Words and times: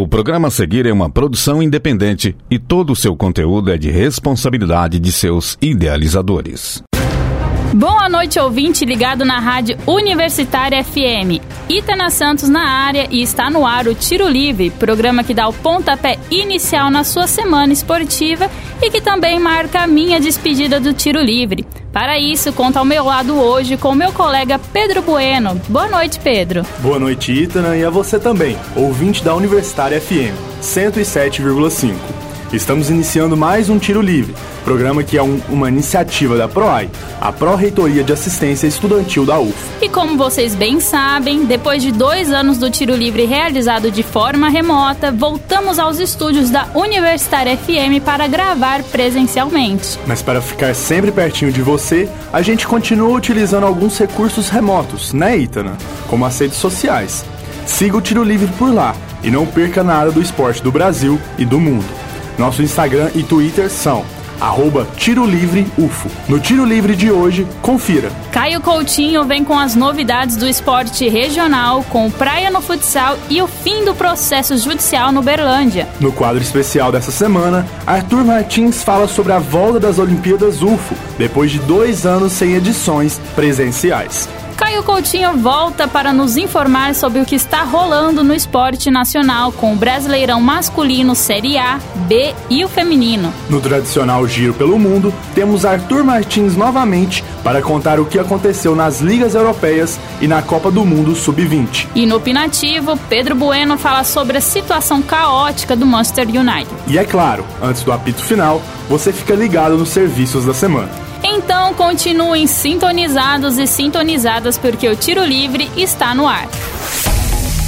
O 0.00 0.08
programa 0.08 0.48
a 0.48 0.50
seguir 0.50 0.86
é 0.86 0.92
uma 0.94 1.10
produção 1.10 1.62
independente 1.62 2.34
e 2.50 2.58
todo 2.58 2.94
o 2.94 2.96
seu 2.96 3.14
conteúdo 3.14 3.70
é 3.70 3.76
de 3.76 3.90
responsabilidade 3.90 4.98
de 4.98 5.12
seus 5.12 5.58
idealizadores. 5.60 6.82
Boa 7.72 8.08
noite, 8.08 8.36
ouvinte 8.40 8.84
ligado 8.84 9.24
na 9.24 9.38
Rádio 9.38 9.78
Universitária 9.86 10.82
FM. 10.82 11.40
Itana 11.68 12.10
Santos 12.10 12.48
na 12.48 12.68
área 12.68 13.06
e 13.12 13.22
está 13.22 13.48
no 13.48 13.64
ar 13.64 13.86
o 13.86 13.94
Tiro 13.94 14.28
Livre, 14.28 14.70
programa 14.70 15.22
que 15.22 15.32
dá 15.32 15.46
o 15.46 15.52
pontapé 15.52 16.18
inicial 16.32 16.90
na 16.90 17.04
sua 17.04 17.28
semana 17.28 17.72
esportiva 17.72 18.50
e 18.82 18.90
que 18.90 19.00
também 19.00 19.38
marca 19.38 19.82
a 19.82 19.86
minha 19.86 20.18
despedida 20.18 20.80
do 20.80 20.92
Tiro 20.92 21.20
Livre. 21.20 21.64
Para 21.92 22.18
isso, 22.18 22.52
conta 22.52 22.80
ao 22.80 22.84
meu 22.84 23.04
lado 23.04 23.40
hoje 23.40 23.76
com 23.76 23.94
meu 23.94 24.12
colega 24.12 24.58
Pedro 24.72 25.00
Bueno. 25.02 25.60
Boa 25.68 25.88
noite, 25.88 26.18
Pedro. 26.18 26.66
Boa 26.80 26.98
noite, 26.98 27.30
Itana, 27.32 27.76
e 27.76 27.84
a 27.84 27.90
você 27.90 28.18
também, 28.18 28.58
ouvinte 28.74 29.22
da 29.22 29.32
Universitária 29.32 30.00
FM 30.00 30.34
107,5. 30.60 32.29
Estamos 32.52 32.90
iniciando 32.90 33.36
mais 33.36 33.70
um 33.70 33.78
Tiro 33.78 34.02
Livre, 34.02 34.34
programa 34.64 35.04
que 35.04 35.16
é 35.16 35.22
um, 35.22 35.40
uma 35.48 35.68
iniciativa 35.68 36.36
da 36.36 36.48
PROAI, 36.48 36.90
a 37.20 37.30
Pró-Reitoria 37.30 38.02
de 38.02 38.12
Assistência 38.12 38.66
Estudantil 38.66 39.24
da 39.24 39.38
UF. 39.38 39.54
E 39.80 39.88
como 39.88 40.16
vocês 40.16 40.56
bem 40.56 40.80
sabem, 40.80 41.44
depois 41.44 41.80
de 41.80 41.92
dois 41.92 42.32
anos 42.32 42.58
do 42.58 42.68
Tiro 42.68 42.96
Livre 42.96 43.24
realizado 43.24 43.88
de 43.88 44.02
forma 44.02 44.48
remota, 44.48 45.12
voltamos 45.12 45.78
aos 45.78 46.00
estúdios 46.00 46.50
da 46.50 46.66
Universitária 46.74 47.56
FM 47.56 48.04
para 48.04 48.26
gravar 48.26 48.82
presencialmente. 48.82 49.96
Mas 50.04 50.20
para 50.20 50.42
ficar 50.42 50.74
sempre 50.74 51.12
pertinho 51.12 51.52
de 51.52 51.62
você, 51.62 52.08
a 52.32 52.42
gente 52.42 52.66
continua 52.66 53.16
utilizando 53.16 53.64
alguns 53.64 53.96
recursos 53.96 54.48
remotos, 54.48 55.12
né, 55.12 55.38
Itana? 55.38 55.78
Como 56.08 56.26
as 56.26 56.36
redes 56.36 56.58
sociais. 56.58 57.24
Siga 57.64 57.96
o 57.96 58.02
Tiro 58.02 58.24
Livre 58.24 58.50
por 58.58 58.74
lá 58.74 58.96
e 59.22 59.30
não 59.30 59.46
perca 59.46 59.84
nada 59.84 60.10
do 60.10 60.20
esporte 60.20 60.60
do 60.60 60.72
Brasil 60.72 61.16
e 61.38 61.44
do 61.44 61.60
mundo. 61.60 62.09
Nosso 62.40 62.62
Instagram 62.62 63.10
e 63.14 63.22
Twitter 63.22 63.68
são 63.68 64.02
arroba 64.40 64.88
Tiro 64.96 65.26
Livre 65.26 65.70
UFO. 65.76 66.08
No 66.26 66.40
Tiro 66.40 66.64
Livre 66.64 66.96
de 66.96 67.12
hoje, 67.12 67.46
confira. 67.60 68.10
Caio 68.32 68.62
Coutinho 68.62 69.26
vem 69.26 69.44
com 69.44 69.58
as 69.58 69.74
novidades 69.74 70.36
do 70.36 70.48
esporte 70.48 71.06
regional, 71.06 71.84
com 71.90 72.10
praia 72.10 72.50
no 72.50 72.62
futsal 72.62 73.18
e 73.28 73.42
o 73.42 73.46
fim 73.46 73.84
do 73.84 73.94
processo 73.94 74.56
judicial 74.56 75.12
no 75.12 75.20
Berlândia. 75.20 75.86
No 76.00 76.10
quadro 76.10 76.40
especial 76.40 76.90
dessa 76.90 77.10
semana, 77.10 77.66
Arthur 77.86 78.24
Martins 78.24 78.82
fala 78.82 79.06
sobre 79.06 79.32
a 79.34 79.38
volta 79.38 79.78
das 79.78 79.98
Olimpíadas 79.98 80.62
UFO, 80.62 80.94
depois 81.18 81.50
de 81.50 81.58
dois 81.58 82.06
anos 82.06 82.32
sem 82.32 82.54
edições 82.54 83.20
presenciais. 83.36 84.30
Caio 84.60 84.82
Coutinho 84.82 85.38
volta 85.38 85.88
para 85.88 86.12
nos 86.12 86.36
informar 86.36 86.94
sobre 86.94 87.18
o 87.18 87.24
que 87.24 87.34
está 87.34 87.64
rolando 87.64 88.22
no 88.22 88.34
esporte 88.34 88.90
nacional 88.90 89.50
com 89.52 89.72
o 89.72 89.76
Brasileirão 89.76 90.38
masculino 90.38 91.14
Série 91.14 91.56
A, 91.56 91.80
B 92.06 92.34
e 92.50 92.62
o 92.62 92.68
feminino. 92.68 93.32
No 93.48 93.58
tradicional 93.58 94.28
Giro 94.28 94.52
pelo 94.52 94.78
Mundo, 94.78 95.14
temos 95.34 95.64
Arthur 95.64 96.04
Martins 96.04 96.56
novamente 96.56 97.24
para 97.42 97.62
contar 97.62 97.98
o 97.98 98.04
que 98.04 98.18
aconteceu 98.18 98.76
nas 98.76 99.00
ligas 99.00 99.34
europeias 99.34 99.98
e 100.20 100.28
na 100.28 100.42
Copa 100.42 100.70
do 100.70 100.84
Mundo 100.84 101.16
Sub-20. 101.16 101.88
E 101.94 102.04
no 102.04 102.16
Opinativo, 102.16 102.98
Pedro 103.08 103.34
Bueno 103.34 103.78
fala 103.78 104.04
sobre 104.04 104.36
a 104.36 104.42
situação 104.42 105.00
caótica 105.00 105.74
do 105.74 105.86
Manchester 105.86 106.28
United. 106.28 106.70
E 106.86 106.98
é 106.98 107.04
claro, 107.04 107.46
antes 107.62 107.82
do 107.82 107.92
apito 107.92 108.22
final, 108.22 108.60
você 108.90 109.10
fica 109.10 109.34
ligado 109.34 109.78
nos 109.78 109.88
serviços 109.88 110.44
da 110.44 110.52
semana. 110.52 111.09
Então 111.22 111.74
continuem 111.74 112.46
sintonizados 112.46 113.58
e 113.58 113.66
sintonizadas 113.66 114.56
porque 114.56 114.88
o 114.88 114.96
Tiro 114.96 115.24
Livre 115.24 115.70
está 115.76 116.14
no 116.14 116.26
ar. 116.26 116.48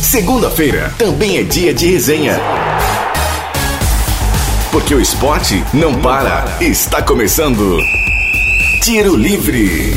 Segunda-feira 0.00 0.92
também 0.98 1.39
é 1.39 1.42
dia 1.42 1.72
de 1.72 1.86
resenha. 1.86 2.39
Porque 4.70 4.94
o 4.94 5.00
esporte 5.00 5.62
não 5.72 5.94
para. 6.00 6.44
Está 6.61 7.03
começando. 7.03 7.78
Tiro 8.83 9.14
Livre. 9.17 9.94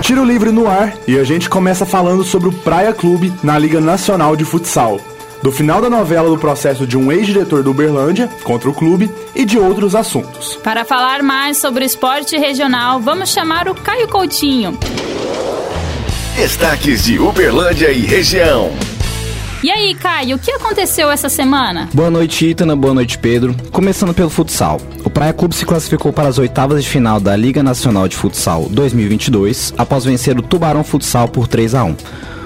Tiro 0.00 0.24
Livre 0.24 0.50
no 0.50 0.68
ar 0.68 0.94
e 1.06 1.18
a 1.18 1.24
gente 1.24 1.48
começa 1.48 1.86
falando 1.86 2.24
sobre 2.24 2.48
o 2.48 2.52
Praia 2.52 2.92
Clube 2.92 3.32
na 3.42 3.58
Liga 3.58 3.80
Nacional 3.80 4.36
de 4.36 4.44
Futsal 4.44 5.00
do 5.42 5.50
final 5.50 5.80
da 5.80 5.90
novela 5.90 6.28
do 6.28 6.38
processo 6.38 6.86
de 6.86 6.96
um 6.96 7.10
ex-diretor 7.10 7.62
do 7.62 7.72
Uberlândia 7.72 8.28
contra 8.44 8.70
o 8.70 8.74
clube 8.74 9.10
e 9.34 9.44
de 9.44 9.58
outros 9.58 9.94
assuntos. 9.94 10.56
Para 10.62 10.84
falar 10.84 11.22
mais 11.22 11.58
sobre 11.58 11.84
o 11.84 11.86
esporte 11.86 12.36
regional, 12.36 13.00
vamos 13.00 13.30
chamar 13.30 13.68
o 13.68 13.74
Caio 13.74 14.06
Coutinho. 14.08 14.78
Destaques 16.36 17.04
de 17.04 17.18
Uberlândia 17.18 17.90
e 17.90 18.00
região. 18.00 18.72
E 19.62 19.70
aí, 19.70 19.94
Caio, 19.94 20.36
o 20.36 20.38
que 20.40 20.50
aconteceu 20.50 21.08
essa 21.08 21.28
semana? 21.28 21.88
Boa 21.94 22.10
noite, 22.10 22.46
Itana. 22.46 22.74
Boa 22.74 22.92
noite, 22.92 23.16
Pedro. 23.16 23.54
Começando 23.70 24.12
pelo 24.12 24.28
futsal. 24.28 24.80
O 25.04 25.10
Praia 25.10 25.32
Clube 25.32 25.54
se 25.54 25.64
classificou 25.64 26.12
para 26.12 26.28
as 26.28 26.36
oitavas 26.36 26.82
de 26.82 26.90
final 26.90 27.20
da 27.20 27.36
Liga 27.36 27.62
Nacional 27.62 28.08
de 28.08 28.16
Futsal 28.16 28.66
2022 28.68 29.72
após 29.78 30.04
vencer 30.04 30.36
o 30.36 30.42
Tubarão 30.42 30.82
Futsal 30.82 31.28
por 31.28 31.46
3 31.46 31.76
a 31.76 31.84
1. 31.84 31.96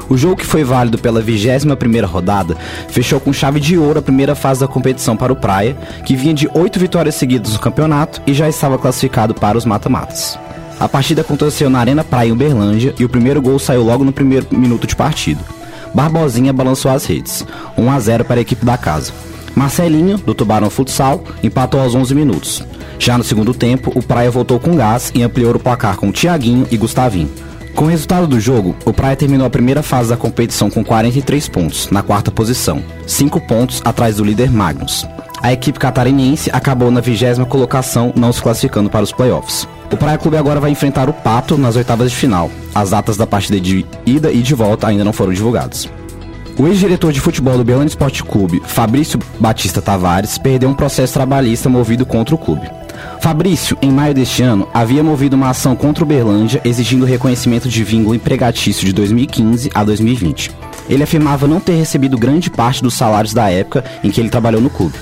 O 0.09 0.17
jogo 0.17 0.37
que 0.37 0.47
foi 0.47 0.63
válido 0.63 0.99
pela 0.99 1.23
21ª 1.23 2.05
rodada 2.05 2.57
fechou 2.89 3.19
com 3.19 3.33
chave 3.33 3.59
de 3.59 3.77
ouro 3.77 3.99
a 3.99 4.03
primeira 4.03 4.35
fase 4.35 4.61
da 4.61 4.69
competição 4.69 5.17
para 5.17 5.33
o 5.33 5.37
Praia, 5.37 5.77
que 6.05 6.17
vinha 6.17 6.35
de 6.35 6.49
oito 6.55 6.79
vitórias 6.79 7.17
seguidas 7.17 7.53
no 7.53 7.59
campeonato 7.59 8.23
e 8.27 8.33
já 8.33 8.49
estava 8.49 8.79
classificado 8.79 9.35
para 9.35 9.59
os 9.59 9.65
mata-matas. 9.65 10.39
A 10.79 10.89
partida 10.89 11.23
aconteceu 11.23 11.71
na 11.71 11.81
Arena 11.81 12.05
Praia 12.05 12.29
em 12.29 12.33
Uberlândia 12.33 12.95
e 12.99 13.05
o 13.05 13.09
primeiro 13.09 13.41
gol 13.41 13.59
saiu 13.59 13.83
logo 13.83 14.05
no 14.05 14.13
primeiro 14.13 14.47
minuto 14.51 14.87
de 14.87 14.95
partida. 14.95 15.41
Barbosinha 15.95 16.53
balançou 16.53 16.91
as 16.91 17.07
redes, 17.07 17.45
1 17.77 17.91
a 17.91 17.99
0 17.99 18.25
para 18.25 18.37
a 18.37 18.43
equipe 18.43 18.65
da 18.65 18.77
casa. 18.77 19.13
Marcelinho, 19.55 20.19
do 20.19 20.35
Tubarão 20.35 20.69
Futsal, 20.69 21.25
empatou 21.43 21.81
aos 21.81 21.95
11 21.95 22.15
minutos. 22.15 22.63
Já 22.99 23.17
no 23.17 23.25
segundo 23.25 23.55
tempo, 23.55 23.91
o 23.95 24.03
Praia 24.03 24.31
voltou 24.31 24.61
com 24.61 24.77
gás 24.77 25.11
e 25.15 25.23
ampliou 25.23 25.55
o 25.55 25.59
placar 25.59 25.97
com 25.97 26.13
Tiaguinho 26.13 26.67
e 26.71 26.77
Gustavinho. 26.77 27.31
Com 27.77 27.85
o 27.85 27.89
resultado 27.89 28.27
do 28.27 28.41
jogo, 28.41 28.75
o 28.87 28.93
Praia 28.93 29.15
terminou 29.15 29.47
a 29.47 29.51
primeira 29.51 29.83
fase 29.83 30.09
da 30.09 30.17
competição 30.17 30.71
com 30.71 30.83
43 30.83 31.47
pontos, 31.51 31.91
na 31.91 32.03
quarta 32.03 32.31
posição, 32.31 32.83
5 33.07 33.39
pontos 33.43 33.83
atrás 33.85 34.17
do 34.17 34.25
líder 34.25 34.51
Magnus. 34.51 35.07
A 35.43 35.53
equipe 35.53 35.79
catarinense 35.79 36.49
acabou 36.51 36.91
na 36.91 37.03
vigésima 37.03 37.45
colocação, 37.45 38.15
não 38.17 38.33
se 38.33 38.41
classificando 38.41 38.89
para 38.89 39.05
os 39.05 39.13
playoffs. 39.13 39.69
O 39.93 39.97
Praia 39.97 40.17
Clube 40.17 40.39
agora 40.39 40.59
vai 40.59 40.71
enfrentar 40.71 41.11
o 41.11 41.13
Pato 41.13 41.59
nas 41.59 41.77
oitavas 41.77 42.11
de 42.11 42.17
final. 42.17 42.51
As 42.75 42.91
datas 42.91 43.19
da 43.19 43.27
partida 43.27 43.61
de 43.61 43.85
ida 44.07 44.33
e 44.33 44.41
de 44.41 44.55
volta 44.55 44.89
ainda 44.89 45.05
não 45.05 45.13
foram 45.13 45.35
divulgadas. 45.35 45.87
O 46.59 46.67
ex-diretor 46.67 47.13
de 47.13 47.21
futebol 47.21 47.59
do 47.59 47.65
Belândia 47.65 47.89
Esporte 47.89 48.25
Clube, 48.25 48.63
Fabrício 48.65 49.21
Batista 49.39 49.83
Tavares, 49.83 50.39
perdeu 50.39 50.71
um 50.71 50.75
processo 50.75 51.13
trabalhista 51.13 51.69
movido 51.69 52.07
contra 52.07 52.35
o 52.35 52.39
clube. 52.39 52.71
Fabrício, 53.21 53.77
em 53.83 53.91
maio 53.91 54.15
deste 54.15 54.43
ano, 54.43 54.69
havia 54.73 55.03
movido 55.03 55.37
uma 55.37 55.51
ação 55.51 55.75
contra 55.75 56.05
o 56.05 56.07
Berlândia 56.07 56.61
exigindo 56.65 57.05
reconhecimento 57.05 57.69
de 57.69 57.83
vínculo 57.83 58.15
empregatício 58.15 58.85
de 58.85 58.93
2015 58.93 59.71
a 59.75 59.83
2020. 59.83 60.51
Ele 60.89 61.03
afirmava 61.03 61.49
não 61.49 61.61
ter 61.61 61.75
recebido 61.75 62.19
grande 62.19 62.51
parte 62.51 62.83
dos 62.83 62.95
salários 62.95 63.35
da 63.35 63.51
época 63.51 63.85
em 64.05 64.11
que 64.11 64.21
ele 64.21 64.31
trabalhou 64.31 64.61
no 64.61 64.71
clube. 64.71 64.95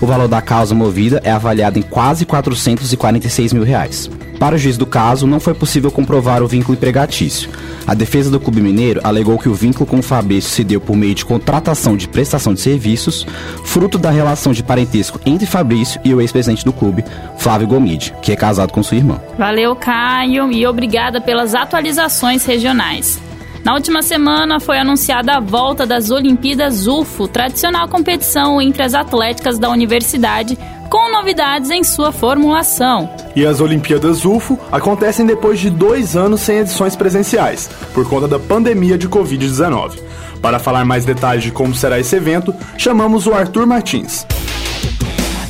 O 0.00 0.06
valor 0.06 0.26
da 0.26 0.42
causa 0.42 0.74
movida 0.74 1.20
é 1.22 1.30
avaliado 1.30 1.78
em 1.78 1.82
quase 1.82 2.26
446 2.26 3.52
mil 3.52 3.62
reais. 3.62 4.10
Para 4.42 4.56
o 4.56 4.58
juiz 4.58 4.76
do 4.76 4.84
caso, 4.84 5.24
não 5.24 5.38
foi 5.38 5.54
possível 5.54 5.88
comprovar 5.88 6.42
o 6.42 6.48
vínculo 6.48 6.74
empregatício. 6.76 7.48
A 7.86 7.94
defesa 7.94 8.28
do 8.28 8.40
Clube 8.40 8.60
Mineiro 8.60 9.00
alegou 9.04 9.38
que 9.38 9.48
o 9.48 9.54
vínculo 9.54 9.86
com 9.86 10.00
o 10.00 10.02
Fabrício 10.02 10.50
se 10.50 10.64
deu 10.64 10.80
por 10.80 10.96
meio 10.96 11.14
de 11.14 11.24
contratação 11.24 11.96
de 11.96 12.08
prestação 12.08 12.52
de 12.52 12.60
serviços, 12.60 13.24
fruto 13.64 13.98
da 13.98 14.10
relação 14.10 14.52
de 14.52 14.60
parentesco 14.60 15.20
entre 15.24 15.46
Fabrício 15.46 16.00
e 16.04 16.12
o 16.12 16.20
ex-presidente 16.20 16.64
do 16.64 16.72
clube, 16.72 17.04
Flávio 17.38 17.68
Gomide, 17.68 18.12
que 18.20 18.32
é 18.32 18.36
casado 18.36 18.72
com 18.72 18.82
sua 18.82 18.96
irmã. 18.96 19.20
Valeu, 19.38 19.76
Caio, 19.76 20.50
e 20.50 20.66
obrigada 20.66 21.20
pelas 21.20 21.54
atualizações 21.54 22.44
regionais. 22.44 23.20
Na 23.64 23.74
última 23.74 24.02
semana 24.02 24.58
foi 24.58 24.76
anunciada 24.76 25.36
a 25.36 25.40
volta 25.40 25.86
das 25.86 26.10
Olimpíadas 26.10 26.88
UFO, 26.88 27.28
tradicional 27.28 27.86
competição 27.86 28.60
entre 28.60 28.82
as 28.82 28.92
atléticas 28.92 29.56
da 29.56 29.70
universidade, 29.70 30.58
com 30.92 31.10
novidades 31.10 31.70
em 31.70 31.82
sua 31.82 32.12
formulação. 32.12 33.08
E 33.34 33.46
as 33.46 33.62
Olimpíadas 33.62 34.26
UFO 34.26 34.58
acontecem 34.70 35.24
depois 35.24 35.58
de 35.58 35.70
dois 35.70 36.14
anos 36.14 36.42
sem 36.42 36.58
edições 36.58 36.94
presenciais, 36.94 37.70
por 37.94 38.06
conta 38.06 38.28
da 38.28 38.38
pandemia 38.38 38.98
de 38.98 39.08
Covid-19. 39.08 39.98
Para 40.42 40.58
falar 40.58 40.84
mais 40.84 41.06
detalhes 41.06 41.44
de 41.44 41.50
como 41.50 41.74
será 41.74 41.98
esse 41.98 42.14
evento, 42.14 42.54
chamamos 42.76 43.26
o 43.26 43.32
Arthur 43.32 43.66
Martins. 43.66 44.26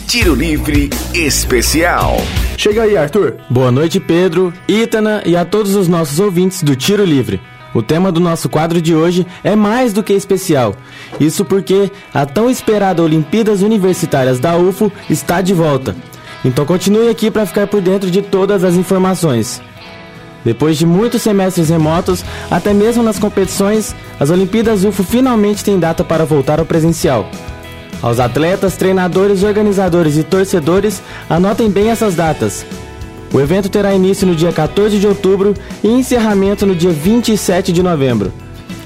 Tiro 0.06 0.36
Livre 0.36 0.90
Especial. 1.12 2.18
Chega 2.56 2.84
aí, 2.84 2.96
Arthur. 2.96 3.38
Boa 3.50 3.72
noite, 3.72 3.98
Pedro, 3.98 4.54
Ítana 4.68 5.24
e 5.26 5.36
a 5.36 5.44
todos 5.44 5.74
os 5.74 5.88
nossos 5.88 6.20
ouvintes 6.20 6.62
do 6.62 6.76
Tiro 6.76 7.04
Livre. 7.04 7.40
O 7.74 7.82
tema 7.82 8.12
do 8.12 8.20
nosso 8.20 8.48
quadro 8.48 8.80
de 8.80 8.94
hoje 8.94 9.26
é 9.42 9.56
mais 9.56 9.92
do 9.92 10.02
que 10.02 10.12
especial. 10.12 10.74
Isso 11.18 11.44
porque 11.44 11.90
a 12.12 12.26
tão 12.26 12.50
esperada 12.50 13.02
Olimpíadas 13.02 13.62
Universitárias 13.62 14.38
da 14.38 14.56
UFO 14.56 14.92
está 15.08 15.40
de 15.40 15.54
volta. 15.54 15.96
Então 16.44 16.66
continue 16.66 17.08
aqui 17.08 17.30
para 17.30 17.46
ficar 17.46 17.66
por 17.66 17.80
dentro 17.80 18.10
de 18.10 18.20
todas 18.20 18.64
as 18.64 18.74
informações. 18.74 19.62
Depois 20.44 20.76
de 20.76 20.84
muitos 20.84 21.22
semestres 21.22 21.68
remotos, 21.68 22.24
até 22.50 22.74
mesmo 22.74 23.02
nas 23.02 23.18
competições, 23.18 23.94
as 24.18 24.28
Olimpíadas 24.28 24.84
UFO 24.84 25.04
finalmente 25.04 25.64
têm 25.64 25.78
data 25.78 26.02
para 26.02 26.24
voltar 26.24 26.58
ao 26.58 26.66
presencial. 26.66 27.28
Aos 28.02 28.18
atletas, 28.18 28.76
treinadores, 28.76 29.44
organizadores 29.44 30.16
e 30.16 30.24
torcedores, 30.24 31.00
anotem 31.30 31.70
bem 31.70 31.90
essas 31.90 32.16
datas. 32.16 32.66
O 33.32 33.40
evento 33.40 33.68
terá 33.68 33.94
início 33.94 34.26
no 34.26 34.34
dia 34.34 34.52
14 34.52 34.98
de 34.98 35.06
outubro 35.06 35.54
e 35.82 35.88
encerramento 35.88 36.66
no 36.66 36.74
dia 36.74 36.90
27 36.90 37.72
de 37.72 37.82
novembro. 37.82 38.32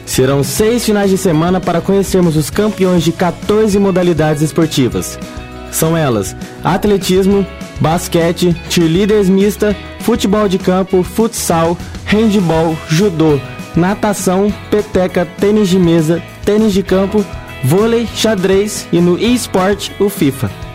Serão 0.05 0.45
seis 0.45 0.85
finais 0.85 1.11
de 1.11 1.19
semana 1.19 1.61
para 1.61 1.81
conhecermos 1.81 2.37
os 2.37 2.49
campeões 2.49 3.03
de 3.03 3.11
14 3.11 3.77
modalidades 3.79 4.43
esportivas. 4.43 5.19
São 5.73 5.97
elas: 5.97 6.37
atletismo, 6.63 7.45
basquete, 7.81 8.55
cheerleaders 8.71 9.29
mista, 9.29 9.77
futebol 10.01 10.49
de 10.49 10.59
campo, 10.59 11.03
futsal, 11.03 11.77
handball, 12.05 12.77
judô, 12.89 13.41
natação, 13.75 14.53
peteca, 14.71 15.27
tênis 15.39 15.69
de 15.69 15.79
mesa, 15.79 16.23
tênis 16.45 16.73
de 16.73 16.85
campo, 16.85 17.25
vôlei, 17.65 18.07
xadrez 18.15 18.87
e 18.93 19.01
no 19.01 19.19
eSport 19.19 19.91
o 19.99 20.09
FIFA. 20.09 20.66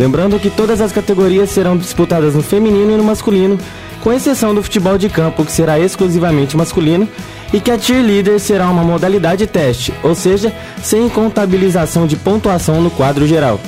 Lembrando 0.00 0.40
que 0.40 0.48
todas 0.48 0.80
as 0.80 0.92
categorias 0.92 1.50
serão 1.50 1.76
disputadas 1.76 2.34
no 2.34 2.42
feminino 2.42 2.90
e 2.90 2.96
no 2.96 3.04
masculino, 3.04 3.58
com 4.02 4.10
exceção 4.10 4.54
do 4.54 4.62
futebol 4.62 4.96
de 4.96 5.10
campo, 5.10 5.44
que 5.44 5.52
será 5.52 5.78
exclusivamente 5.78 6.56
masculino, 6.56 7.06
e 7.52 7.60
que 7.60 7.70
a 7.70 7.78
cheerleader 7.78 8.40
será 8.40 8.70
uma 8.70 8.82
modalidade 8.82 9.46
teste, 9.46 9.92
ou 10.02 10.14
seja, 10.14 10.54
sem 10.82 11.06
contabilização 11.10 12.06
de 12.06 12.16
pontuação 12.16 12.80
no 12.80 12.90
quadro 12.90 13.26
geral. 13.26 13.60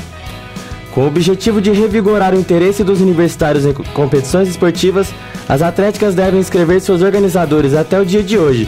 Com 0.95 1.03
o 1.03 1.07
objetivo 1.07 1.61
de 1.61 1.71
revigorar 1.71 2.35
o 2.35 2.41
interesse 2.41 2.83
dos 2.83 3.03
universitários 3.03 3.67
em 3.67 3.75
competições 3.75 4.49
esportivas, 4.49 5.13
as 5.47 5.61
atléticas 5.61 6.15
devem 6.15 6.41
inscrever 6.41 6.81
seus 6.81 7.03
organizadores 7.03 7.75
até 7.75 8.01
o 8.01 8.07
dia 8.07 8.23
de 8.23 8.39
hoje, 8.39 8.67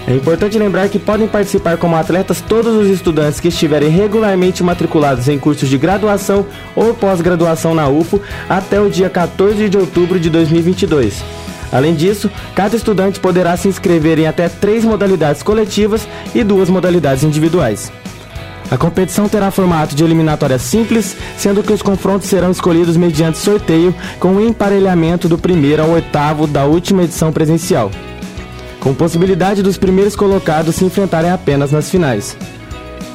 É 0.07 0.15
importante 0.15 0.57
lembrar 0.57 0.89
que 0.89 0.97
podem 0.97 1.27
participar 1.27 1.77
como 1.77 1.95
atletas 1.95 2.41
todos 2.41 2.75
os 2.75 2.87
estudantes 2.87 3.39
que 3.39 3.49
estiverem 3.49 3.89
regularmente 3.89 4.63
matriculados 4.63 5.27
em 5.27 5.37
cursos 5.37 5.69
de 5.69 5.77
graduação 5.77 6.45
ou 6.75 6.93
pós-graduação 6.93 7.75
na 7.75 7.87
UFO 7.87 8.19
até 8.49 8.81
o 8.81 8.89
dia 8.89 9.09
14 9.09 9.69
de 9.69 9.77
outubro 9.77 10.19
de 10.19 10.29
2022. 10.29 11.23
Além 11.71 11.93
disso, 11.93 12.29
cada 12.53 12.75
estudante 12.75 13.19
poderá 13.19 13.55
se 13.55 13.67
inscrever 13.67 14.19
em 14.19 14.27
até 14.27 14.49
três 14.49 14.83
modalidades 14.83 15.43
coletivas 15.43 16.07
e 16.35 16.43
duas 16.43 16.69
modalidades 16.69 17.23
individuais. 17.23 17.91
A 18.69 18.77
competição 18.77 19.29
terá 19.29 19.51
formato 19.51 19.95
de 19.95 20.03
eliminatória 20.03 20.57
simples, 20.57 21.15
sendo 21.37 21.61
que 21.61 21.73
os 21.73 21.81
confrontos 21.81 22.27
serão 22.27 22.51
escolhidos 22.51 22.97
mediante 22.97 23.37
sorteio 23.37 23.93
com 24.19 24.35
o 24.35 24.41
emparelhamento 24.41 25.29
do 25.29 25.37
primeiro 25.37 25.83
ao 25.83 25.89
oitavo 25.91 26.47
da 26.47 26.65
última 26.65 27.03
edição 27.03 27.31
presencial 27.31 27.91
com 28.81 28.93
possibilidade 28.93 29.63
dos 29.63 29.77
primeiros 29.77 30.15
colocados 30.15 30.75
se 30.75 30.83
enfrentarem 30.83 31.31
apenas 31.31 31.71
nas 31.71 31.89
finais. 31.89 32.35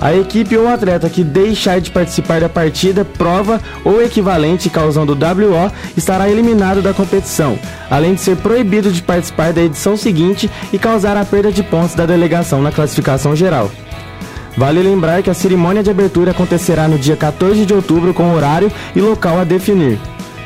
A 0.00 0.14
equipe 0.14 0.56
ou 0.56 0.68
atleta 0.68 1.08
que 1.08 1.24
deixar 1.24 1.80
de 1.80 1.90
participar 1.90 2.40
da 2.40 2.48
partida, 2.48 3.04
prova 3.04 3.60
ou 3.82 4.02
equivalente 4.02 4.70
causando 4.70 5.14
WO 5.14 5.72
estará 5.96 6.28
eliminado 6.28 6.82
da 6.82 6.92
competição, 6.92 7.58
além 7.90 8.14
de 8.14 8.20
ser 8.20 8.36
proibido 8.36 8.92
de 8.92 9.02
participar 9.02 9.52
da 9.52 9.62
edição 9.62 9.96
seguinte 9.96 10.50
e 10.72 10.78
causar 10.78 11.16
a 11.16 11.24
perda 11.24 11.50
de 11.50 11.62
pontos 11.62 11.94
da 11.94 12.06
delegação 12.06 12.62
na 12.62 12.70
classificação 12.70 13.34
geral. 13.34 13.70
Vale 14.56 14.82
lembrar 14.82 15.22
que 15.22 15.30
a 15.30 15.34
cerimônia 15.34 15.82
de 15.82 15.90
abertura 15.90 16.30
acontecerá 16.30 16.88
no 16.88 16.98
dia 16.98 17.16
14 17.16 17.66
de 17.66 17.74
outubro 17.74 18.14
com 18.14 18.34
horário 18.34 18.70
e 18.94 19.00
local 19.00 19.38
a 19.38 19.44
definir. 19.44 19.98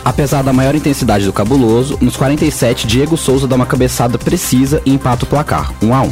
Apesar 0.05 0.43
da 0.43 0.53
maior 0.53 0.75
intensidade 0.75 1.25
do 1.25 1.33
cabuloso, 1.33 1.97
nos 1.99 2.15
47 2.15 2.85
Diego 2.85 3.17
Souza 3.17 3.47
dá 3.47 3.55
uma 3.55 3.65
cabeçada 3.65 4.19
precisa 4.19 4.83
e 4.85 4.93
empata 4.93 5.25
o 5.25 5.27
placar, 5.27 5.73
1 5.81 5.95
a 5.95 6.01
1. 6.03 6.11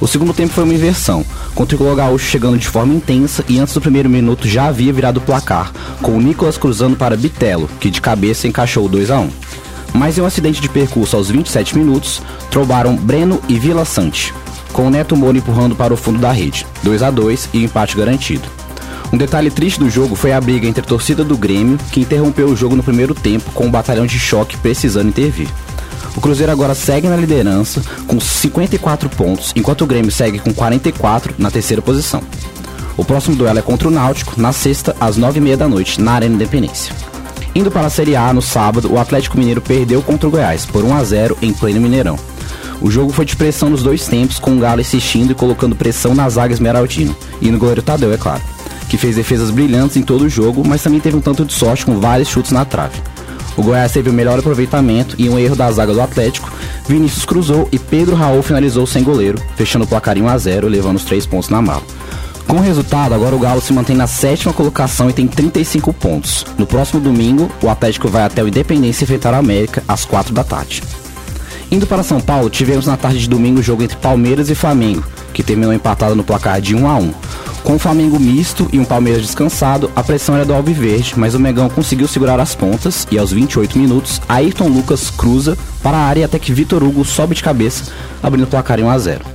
O 0.00 0.08
segundo 0.08 0.32
tempo 0.32 0.54
foi 0.54 0.64
uma 0.64 0.72
inversão, 0.72 1.22
com 1.54 1.64
o 1.64 1.66
tricolor 1.66 1.94
gaúcho 1.94 2.24
chegando 2.24 2.56
de 2.56 2.66
forma 2.66 2.94
intensa 2.94 3.44
e 3.46 3.58
antes 3.58 3.74
do 3.74 3.80
primeiro 3.82 4.08
minuto 4.08 4.48
já 4.48 4.68
havia 4.68 4.90
virado 4.90 5.18
o 5.18 5.20
placar, 5.22 5.70
com 6.00 6.12
o 6.12 6.20
Nicolas 6.20 6.56
cruzando 6.56 6.96
para 6.96 7.14
Bitelo, 7.14 7.68
que 7.78 7.90
de 7.90 8.00
cabeça 8.00 8.48
encaixou 8.48 8.88
2 8.88 9.10
a 9.10 9.20
1 9.20 9.30
mas 9.94 10.18
em 10.18 10.20
um 10.20 10.26
acidente 10.26 10.60
de 10.60 10.68
percurso 10.68 11.16
aos 11.16 11.30
27 11.30 11.78
minutos, 11.78 12.20
troubaram 12.50 12.96
Breno 12.96 13.40
e 13.48 13.58
Vila 13.58 13.84
Sante, 13.84 14.34
com 14.72 14.88
o 14.88 14.90
Neto 14.90 15.16
Moura 15.16 15.38
empurrando 15.38 15.76
para 15.76 15.94
o 15.94 15.96
fundo 15.96 16.18
da 16.18 16.32
rede, 16.32 16.66
2 16.82 17.02
a 17.02 17.10
2 17.10 17.50
e 17.54 17.64
empate 17.64 17.96
garantido. 17.96 18.48
Um 19.12 19.16
detalhe 19.16 19.50
triste 19.50 19.78
do 19.78 19.88
jogo 19.88 20.16
foi 20.16 20.32
a 20.32 20.40
briga 20.40 20.66
entre 20.66 20.82
a 20.82 20.86
torcida 20.86 21.22
do 21.22 21.38
Grêmio, 21.38 21.78
que 21.92 22.00
interrompeu 22.00 22.48
o 22.48 22.56
jogo 22.56 22.74
no 22.74 22.82
primeiro 22.82 23.14
tempo 23.14 23.52
com 23.52 23.64
o 23.64 23.66
um 23.68 23.70
batalhão 23.70 24.04
de 24.04 24.18
choque 24.18 24.56
precisando 24.56 25.08
intervir. 25.08 25.48
O 26.16 26.20
Cruzeiro 26.20 26.50
agora 26.50 26.74
segue 26.74 27.08
na 27.08 27.16
liderança 27.16 27.80
com 28.06 28.18
54 28.18 29.08
pontos, 29.08 29.52
enquanto 29.54 29.82
o 29.82 29.86
Grêmio 29.86 30.10
segue 30.10 30.40
com 30.40 30.52
44 30.52 31.34
na 31.38 31.50
terceira 31.50 31.80
posição. 31.80 32.22
O 32.96 33.04
próximo 33.04 33.36
duelo 33.36 33.58
é 33.58 33.62
contra 33.62 33.88
o 33.88 33.90
Náutico, 33.90 34.40
na 34.40 34.52
sexta, 34.52 34.96
às 35.00 35.18
9h30 35.18 35.56
da 35.56 35.68
noite, 35.68 36.00
na 36.00 36.12
Arena 36.12 36.34
Independência. 36.34 37.13
Indo 37.54 37.70
para 37.70 37.86
a 37.86 37.90
Série 37.90 38.16
A 38.16 38.32
no 38.32 38.42
sábado, 38.42 38.92
o 38.92 38.98
Atlético 38.98 39.38
Mineiro 39.38 39.60
perdeu 39.60 40.02
contra 40.02 40.26
o 40.26 40.30
Goiás 40.30 40.66
por 40.66 40.84
1 40.84 40.94
a 40.96 41.04
0 41.04 41.38
em 41.40 41.52
pleno 41.52 41.80
Mineirão. 41.80 42.18
O 42.80 42.90
jogo 42.90 43.12
foi 43.12 43.24
de 43.24 43.36
pressão 43.36 43.70
nos 43.70 43.82
dois 43.82 44.08
tempos, 44.08 44.40
com 44.40 44.56
o 44.56 44.58
Galo 44.58 44.80
insistindo 44.80 45.30
e 45.30 45.34
colocando 45.34 45.76
pressão 45.76 46.14
na 46.14 46.28
zaga 46.28 46.52
esmeraldina. 46.52 47.14
E 47.40 47.50
no 47.52 47.58
goleiro 47.58 47.80
Tadeu, 47.80 48.12
é 48.12 48.16
claro. 48.16 48.42
Que 48.88 48.98
fez 48.98 49.14
defesas 49.14 49.50
brilhantes 49.50 49.96
em 49.96 50.02
todo 50.02 50.24
o 50.24 50.28
jogo, 50.28 50.66
mas 50.66 50.82
também 50.82 50.98
teve 50.98 51.16
um 51.16 51.20
tanto 51.20 51.44
de 51.44 51.52
sorte 51.52 51.86
com 51.86 52.00
vários 52.00 52.28
chutes 52.28 52.50
na 52.50 52.64
trave. 52.64 53.00
O 53.56 53.62
Goiás 53.62 53.92
teve 53.92 54.10
o 54.10 54.12
melhor 54.12 54.38
aproveitamento 54.38 55.14
e 55.16 55.28
um 55.28 55.38
erro 55.38 55.54
da 55.54 55.70
zaga 55.70 55.94
do 55.94 56.00
Atlético. 56.00 56.52
Vinícius 56.88 57.24
cruzou 57.24 57.68
e 57.70 57.78
Pedro 57.78 58.16
Raul 58.16 58.42
finalizou 58.42 58.84
sem 58.84 59.04
goleiro, 59.04 59.40
fechando 59.54 59.84
o 59.84 59.88
placar 59.88 60.18
em 60.18 60.22
1 60.22 60.28
a 60.28 60.38
0 60.38 60.68
levando 60.68 60.96
os 60.96 61.04
três 61.04 61.24
pontos 61.24 61.48
na 61.48 61.62
mala. 61.62 61.82
Com 62.46 62.56
o 62.56 62.60
resultado, 62.60 63.14
agora 63.14 63.34
o 63.34 63.38
Galo 63.38 63.60
se 63.60 63.72
mantém 63.72 63.96
na 63.96 64.06
sétima 64.06 64.52
colocação 64.52 65.08
e 65.08 65.12
tem 65.12 65.26
35 65.26 65.92
pontos. 65.92 66.44
No 66.58 66.66
próximo 66.66 67.00
domingo, 67.00 67.50
o 67.62 67.68
Atlético 67.68 68.08
vai 68.08 68.22
até 68.22 68.42
o 68.42 68.48
Independência 68.48 69.04
enfrentar 69.04 69.34
a 69.34 69.38
América 69.38 69.82
às 69.88 70.04
4 70.04 70.32
da 70.32 70.44
tarde. 70.44 70.82
Indo 71.70 71.86
para 71.86 72.02
São 72.02 72.20
Paulo, 72.20 72.50
tivemos 72.50 72.86
na 72.86 72.96
tarde 72.96 73.20
de 73.20 73.28
domingo 73.28 73.60
o 73.60 73.62
jogo 73.62 73.82
entre 73.82 73.96
Palmeiras 73.96 74.50
e 74.50 74.54
Flamengo, 74.54 75.04
que 75.32 75.42
terminou 75.42 75.72
empatado 75.72 76.14
no 76.14 76.22
placar 76.22 76.60
de 76.60 76.74
1 76.74 76.88
a 76.88 76.96
1. 76.96 77.14
Com 77.64 77.76
o 77.76 77.78
Flamengo 77.78 78.20
misto 78.20 78.68
e 78.72 78.78
um 78.78 78.84
Palmeiras 78.84 79.22
descansado, 79.22 79.90
a 79.96 80.02
pressão 80.02 80.36
era 80.36 80.44
do 80.44 80.52
Alviverde, 80.52 81.14
mas 81.16 81.34
o 81.34 81.40
Megão 81.40 81.70
conseguiu 81.70 82.06
segurar 82.06 82.38
as 82.38 82.54
pontas 82.54 83.06
e 83.10 83.18
aos 83.18 83.32
28 83.32 83.78
minutos, 83.78 84.20
Ayrton 84.28 84.68
Lucas 84.68 85.10
cruza 85.10 85.56
para 85.82 85.96
a 85.96 86.02
área 86.04 86.26
até 86.26 86.38
que 86.38 86.52
Vitor 86.52 86.84
Hugo 86.84 87.04
sobe 87.04 87.34
de 87.34 87.42
cabeça, 87.42 87.90
abrindo 88.22 88.44
o 88.44 88.48
placar 88.48 88.78
em 88.78 88.84
1 88.84 88.90
a 88.90 88.98
0. 88.98 89.33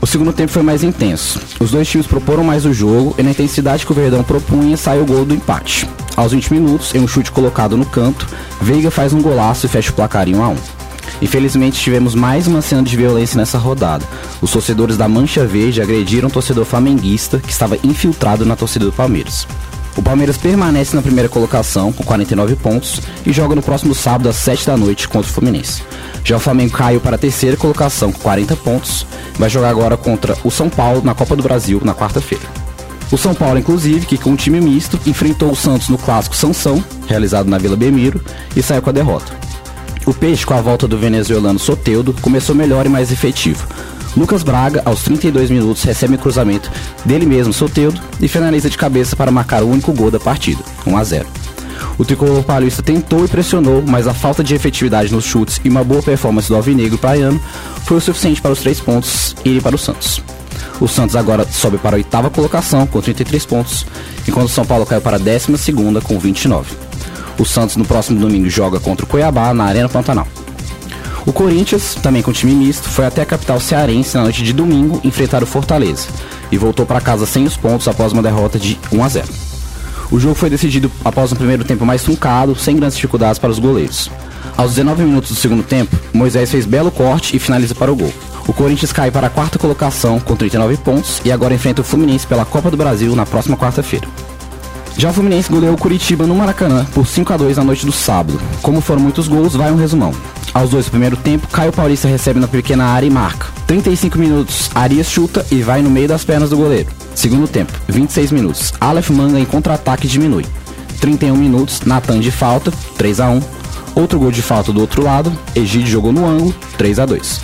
O 0.00 0.06
segundo 0.06 0.32
tempo 0.32 0.52
foi 0.52 0.62
mais 0.62 0.82
intenso. 0.82 1.40
Os 1.60 1.70
dois 1.70 1.88
times 1.88 2.06
proporam 2.06 2.44
mais 2.44 2.64
o 2.66 2.72
jogo 2.72 3.14
e 3.18 3.22
na 3.22 3.30
intensidade 3.30 3.84
que 3.86 3.92
o 3.92 3.94
Verdão 3.94 4.22
propunha 4.22 4.76
saiu 4.76 5.02
o 5.02 5.06
gol 5.06 5.24
do 5.24 5.34
empate. 5.34 5.88
Aos 6.16 6.32
20 6.32 6.52
minutos, 6.52 6.94
em 6.94 7.00
um 7.00 7.08
chute 7.08 7.32
colocado 7.32 7.76
no 7.76 7.86
canto, 7.86 8.26
Veiga 8.60 8.90
faz 8.90 9.12
um 9.12 9.22
golaço 9.22 9.66
e 9.66 9.68
fecha 9.68 9.90
o 9.90 9.94
placar 9.94 10.28
em 10.28 10.34
1 10.34 10.42
a 10.42 10.48
1. 10.48 10.56
Infelizmente 11.22 11.80
tivemos 11.80 12.14
mais 12.14 12.46
uma 12.48 12.60
cena 12.60 12.82
de 12.82 12.96
violência 12.96 13.38
nessa 13.38 13.56
rodada. 13.56 14.04
Os 14.40 14.50
torcedores 14.50 14.96
da 14.96 15.08
Mancha 15.08 15.46
Verde 15.46 15.80
agrediram 15.80 16.28
um 16.28 16.30
torcedor 16.30 16.64
flamenguista 16.64 17.38
que 17.38 17.52
estava 17.52 17.78
infiltrado 17.84 18.44
na 18.44 18.56
torcida 18.56 18.84
do 18.84 18.92
Palmeiras. 18.92 19.46
O 19.96 20.02
Palmeiras 20.02 20.36
permanece 20.36 20.96
na 20.96 21.02
primeira 21.02 21.28
colocação 21.28 21.92
com 21.92 22.02
49 22.02 22.56
pontos 22.56 23.00
e 23.26 23.32
joga 23.32 23.54
no 23.54 23.62
próximo 23.62 23.94
sábado 23.94 24.28
às 24.28 24.36
7 24.36 24.66
da 24.66 24.76
noite 24.76 25.06
contra 25.06 25.30
o 25.30 25.32
Fluminense. 25.32 25.82
Já 26.24 26.36
o 26.36 26.40
Flamengo 26.40 26.72
caiu 26.72 27.00
para 27.00 27.16
a 27.16 27.18
terceira 27.18 27.56
colocação 27.56 28.10
com 28.10 28.20
40 28.20 28.56
pontos, 28.56 29.06
vai 29.34 29.50
jogar 29.50 29.68
agora 29.68 29.96
contra 29.96 30.36
o 30.44 30.50
São 30.50 30.70
Paulo 30.70 31.02
na 31.04 31.14
Copa 31.14 31.36
do 31.36 31.42
Brasil 31.42 31.80
na 31.84 31.94
quarta-feira. 31.94 32.44
O 33.10 33.18
São 33.18 33.34
Paulo, 33.34 33.58
inclusive, 33.58 34.06
que 34.06 34.16
com 34.16 34.30
um 34.30 34.36
time 34.36 34.58
misto, 34.58 34.98
enfrentou 35.06 35.50
o 35.50 35.56
Santos 35.56 35.90
no 35.90 35.98
clássico 35.98 36.34
Sansão, 36.34 36.82
realizado 37.06 37.46
na 37.46 37.58
Vila 37.58 37.76
Belmiro, 37.76 38.24
e 38.56 38.62
saiu 38.62 38.80
com 38.80 38.88
a 38.88 38.92
derrota. 38.92 39.34
O 40.06 40.14
Peixe, 40.14 40.46
com 40.46 40.54
a 40.54 40.60
volta 40.62 40.88
do 40.88 40.96
venezuelano 40.96 41.58
Soteudo, 41.58 42.14
começou 42.22 42.54
melhor 42.54 42.86
e 42.86 42.88
mais 42.88 43.12
efetivo. 43.12 43.66
Lucas 44.16 44.42
Braga, 44.42 44.82
aos 44.84 45.02
32 45.02 45.50
minutos, 45.50 45.82
recebe 45.82 46.16
o 46.16 46.18
cruzamento 46.18 46.70
dele 47.04 47.24
mesmo, 47.24 47.52
Soteudo, 47.52 48.00
e 48.20 48.28
finaliza 48.28 48.68
de 48.68 48.76
cabeça 48.76 49.16
para 49.16 49.30
marcar 49.30 49.62
o 49.62 49.68
único 49.68 49.92
gol 49.92 50.10
da 50.10 50.20
partida, 50.20 50.62
1 50.86 50.96
a 50.96 51.04
0. 51.04 51.26
O 51.98 52.04
tricolor 52.04 52.42
paulista 52.42 52.82
tentou 52.82 53.24
e 53.24 53.28
pressionou, 53.28 53.82
mas 53.86 54.06
a 54.06 54.14
falta 54.14 54.42
de 54.42 54.54
efetividade 54.54 55.12
nos 55.12 55.24
chutes 55.24 55.60
e 55.64 55.68
uma 55.68 55.84
boa 55.84 56.02
performance 56.02 56.48
do 56.48 56.56
alvinegro 56.56 56.98
praiano 56.98 57.40
foi 57.84 57.98
o 57.98 58.00
suficiente 58.00 58.40
para 58.40 58.52
os 58.52 58.60
três 58.60 58.80
pontos 58.80 59.34
e 59.44 59.60
para 59.60 59.76
o 59.76 59.78
Santos. 59.78 60.22
O 60.80 60.88
Santos 60.88 61.16
agora 61.16 61.46
sobe 61.50 61.78
para 61.78 61.96
a 61.96 61.98
oitava 61.98 62.30
colocação 62.30 62.86
com 62.86 63.00
33 63.00 63.46
pontos, 63.46 63.86
enquanto 64.26 64.46
o 64.46 64.50
São 64.50 64.64
Paulo 64.64 64.86
caiu 64.86 65.00
para 65.00 65.16
a 65.16 65.20
décima 65.20 65.56
segunda 65.56 66.00
com 66.00 66.18
29. 66.18 66.74
O 67.38 67.44
Santos 67.44 67.76
no 67.76 67.84
próximo 67.84 68.20
domingo 68.20 68.48
joga 68.48 68.80
contra 68.80 69.04
o 69.04 69.08
Cuiabá 69.08 69.54
na 69.54 69.64
Arena 69.64 69.88
Pantanal. 69.88 70.26
O 71.24 71.32
Corinthians, 71.32 71.94
também 71.94 72.20
com 72.20 72.32
time 72.32 72.52
misto, 72.52 72.88
foi 72.88 73.06
até 73.06 73.22
a 73.22 73.26
capital 73.26 73.60
cearense 73.60 74.16
na 74.16 74.24
noite 74.24 74.42
de 74.42 74.52
domingo 74.52 75.00
enfrentar 75.04 75.42
o 75.42 75.46
Fortaleza 75.46 76.08
e 76.50 76.58
voltou 76.58 76.84
para 76.84 77.00
casa 77.00 77.26
sem 77.26 77.44
os 77.44 77.56
pontos 77.56 77.86
após 77.86 78.12
uma 78.12 78.22
derrota 78.22 78.58
de 78.58 78.78
1 78.92 79.04
a 79.04 79.08
0. 79.08 79.28
O 80.10 80.18
jogo 80.18 80.34
foi 80.34 80.50
decidido 80.50 80.90
após 81.04 81.32
um 81.32 81.36
primeiro 81.36 81.64
tempo 81.64 81.86
mais 81.86 82.02
truncado, 82.02 82.56
sem 82.56 82.76
grandes 82.76 82.96
dificuldades 82.96 83.38
para 83.38 83.50
os 83.50 83.58
goleiros. 83.58 84.10
Aos 84.56 84.74
19 84.74 85.04
minutos 85.04 85.30
do 85.30 85.36
segundo 85.36 85.62
tempo, 85.62 85.96
Moisés 86.12 86.50
fez 86.50 86.66
belo 86.66 86.90
corte 86.90 87.36
e 87.36 87.38
finaliza 87.38 87.74
para 87.74 87.90
o 87.90 87.96
gol. 87.96 88.12
O 88.46 88.52
Corinthians 88.52 88.92
cai 88.92 89.10
para 89.10 89.28
a 89.28 89.30
quarta 89.30 89.58
colocação 89.58 90.18
com 90.18 90.34
39 90.34 90.76
pontos 90.78 91.22
e 91.24 91.30
agora 91.30 91.54
enfrenta 91.54 91.80
o 91.80 91.84
Fluminense 91.84 92.26
pela 92.26 92.44
Copa 92.44 92.70
do 92.70 92.76
Brasil 92.76 93.14
na 93.14 93.24
próxima 93.24 93.56
quarta-feira. 93.56 94.06
Já 94.98 95.10
o 95.10 95.12
Fluminense 95.12 95.50
goleou 95.50 95.74
o 95.74 95.78
Curitiba 95.78 96.26
no 96.26 96.34
Maracanã 96.34 96.84
por 96.92 97.06
5 97.06 97.32
a 97.32 97.36
2 97.36 97.56
na 97.56 97.64
noite 97.64 97.86
do 97.86 97.92
sábado. 97.92 98.38
Como 98.60 98.80
foram 98.80 99.00
muitos 99.00 99.28
gols, 99.28 99.54
vai 99.54 99.70
um 99.70 99.76
resumão. 99.76 100.12
Aos 100.54 100.70
dois 100.70 100.84
do 100.84 100.90
primeiro 100.90 101.16
tempo, 101.16 101.48
Caio 101.48 101.72
Paulista 101.72 102.06
recebe 102.06 102.38
na 102.38 102.46
pequena 102.46 102.84
área 102.84 103.06
e 103.06 103.10
marca. 103.10 103.46
35 103.66 104.18
minutos, 104.18 104.70
Arias 104.74 105.10
chuta 105.10 105.44
e 105.50 105.62
vai 105.62 105.80
no 105.80 105.90
meio 105.90 106.08
das 106.08 106.24
pernas 106.24 106.50
do 106.50 106.56
goleiro. 106.56 106.90
Segundo 107.14 107.48
tempo, 107.48 107.72
26 107.88 108.32
minutos, 108.32 108.74
Aleph 108.78 109.10
Manga 109.10 109.40
em 109.40 109.46
contra-ataque 109.46 110.06
diminui. 110.06 110.44
31 111.00 111.36
minutos, 111.36 111.80
Natan 111.82 112.20
de 112.20 112.30
falta, 112.30 112.70
3 112.96 113.20
a 113.20 113.28
1 113.28 113.40
Outro 113.94 114.18
gol 114.18 114.30
de 114.30 114.40
falta 114.40 114.72
do 114.72 114.80
outro 114.80 115.02
lado, 115.02 115.32
Egide 115.54 115.90
jogou 115.90 116.12
no 116.12 116.26
ângulo, 116.26 116.54
3 116.78 116.98
a 116.98 117.06
2 117.06 117.40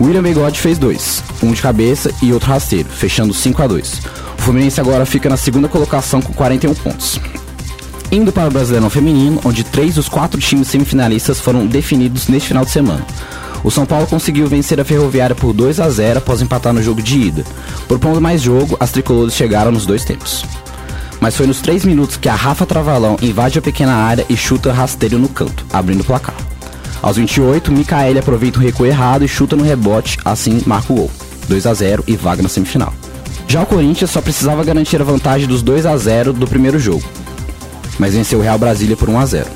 William 0.00 0.22
Bigode 0.22 0.60
fez 0.60 0.76
dois, 0.76 1.22
um 1.42 1.52
de 1.52 1.62
cabeça 1.62 2.10
e 2.20 2.32
outro 2.32 2.50
rasteiro, 2.50 2.88
fechando 2.88 3.32
5 3.32 3.62
a 3.62 3.66
2 3.66 4.02
Fluminense 4.36 4.80
agora 4.80 5.06
fica 5.06 5.28
na 5.28 5.36
segunda 5.36 5.68
colocação 5.68 6.20
com 6.20 6.32
41 6.32 6.74
pontos. 6.74 7.18
Indo 8.10 8.32
para 8.32 8.48
o 8.48 8.52
Brasileirão 8.52 8.88
Feminino, 8.88 9.40
onde 9.44 9.64
três 9.64 9.96
dos 9.96 10.08
quatro 10.08 10.40
times 10.40 10.68
semifinalistas 10.68 11.40
foram 11.40 11.66
definidos 11.66 12.28
neste 12.28 12.48
final 12.48 12.64
de 12.64 12.70
semana. 12.70 13.04
O 13.64 13.70
São 13.70 13.84
Paulo 13.84 14.06
conseguiu 14.06 14.46
vencer 14.46 14.80
a 14.80 14.84
Ferroviária 14.84 15.34
por 15.34 15.52
2 15.52 15.80
a 15.80 15.90
0 15.90 16.18
após 16.18 16.40
empatar 16.40 16.72
no 16.72 16.82
jogo 16.82 17.02
de 17.02 17.18
ida. 17.18 17.44
Propondo 17.88 18.20
mais 18.20 18.40
jogo, 18.40 18.76
as 18.78 18.92
tricolores 18.92 19.34
chegaram 19.34 19.72
nos 19.72 19.86
dois 19.86 20.04
tempos. 20.04 20.44
Mas 21.20 21.36
foi 21.36 21.48
nos 21.48 21.60
3 21.60 21.84
minutos 21.84 22.16
que 22.16 22.28
a 22.28 22.34
Rafa 22.34 22.64
Travalão 22.64 23.16
invade 23.20 23.58
a 23.58 23.62
pequena 23.62 23.94
área 23.94 24.24
e 24.28 24.36
chuta 24.36 24.72
rasteiro 24.72 25.18
no 25.18 25.28
canto, 25.28 25.66
abrindo 25.72 26.02
o 26.02 26.04
placar. 26.04 26.36
Aos 27.02 27.16
28, 27.16 27.72
Micaele 27.72 28.20
aproveita 28.20 28.58
o 28.58 28.62
recuo 28.62 28.86
errado 28.86 29.24
e 29.24 29.28
chuta 29.28 29.56
no 29.56 29.64
rebote, 29.64 30.18
assim 30.24 30.62
marca 30.64 30.92
o 30.92 30.96
gol. 30.96 31.10
2 31.48 31.66
a 31.66 31.74
0 31.74 32.04
e 32.06 32.14
vaga 32.14 32.42
na 32.42 32.48
semifinal. 32.48 32.94
Já 33.48 33.62
o 33.62 33.66
Corinthians 33.66 34.10
só 34.10 34.20
precisava 34.20 34.62
garantir 34.62 35.00
a 35.00 35.04
vantagem 35.04 35.48
dos 35.48 35.62
2 35.62 35.86
a 35.86 35.96
0 35.96 36.32
do 36.32 36.46
primeiro 36.46 36.78
jogo, 36.78 37.04
mas 37.98 38.14
venceu 38.14 38.38
o 38.38 38.42
Real 38.42 38.58
Brasília 38.58 38.96
por 38.96 39.08
1 39.08 39.18
a 39.18 39.26
0. 39.26 39.46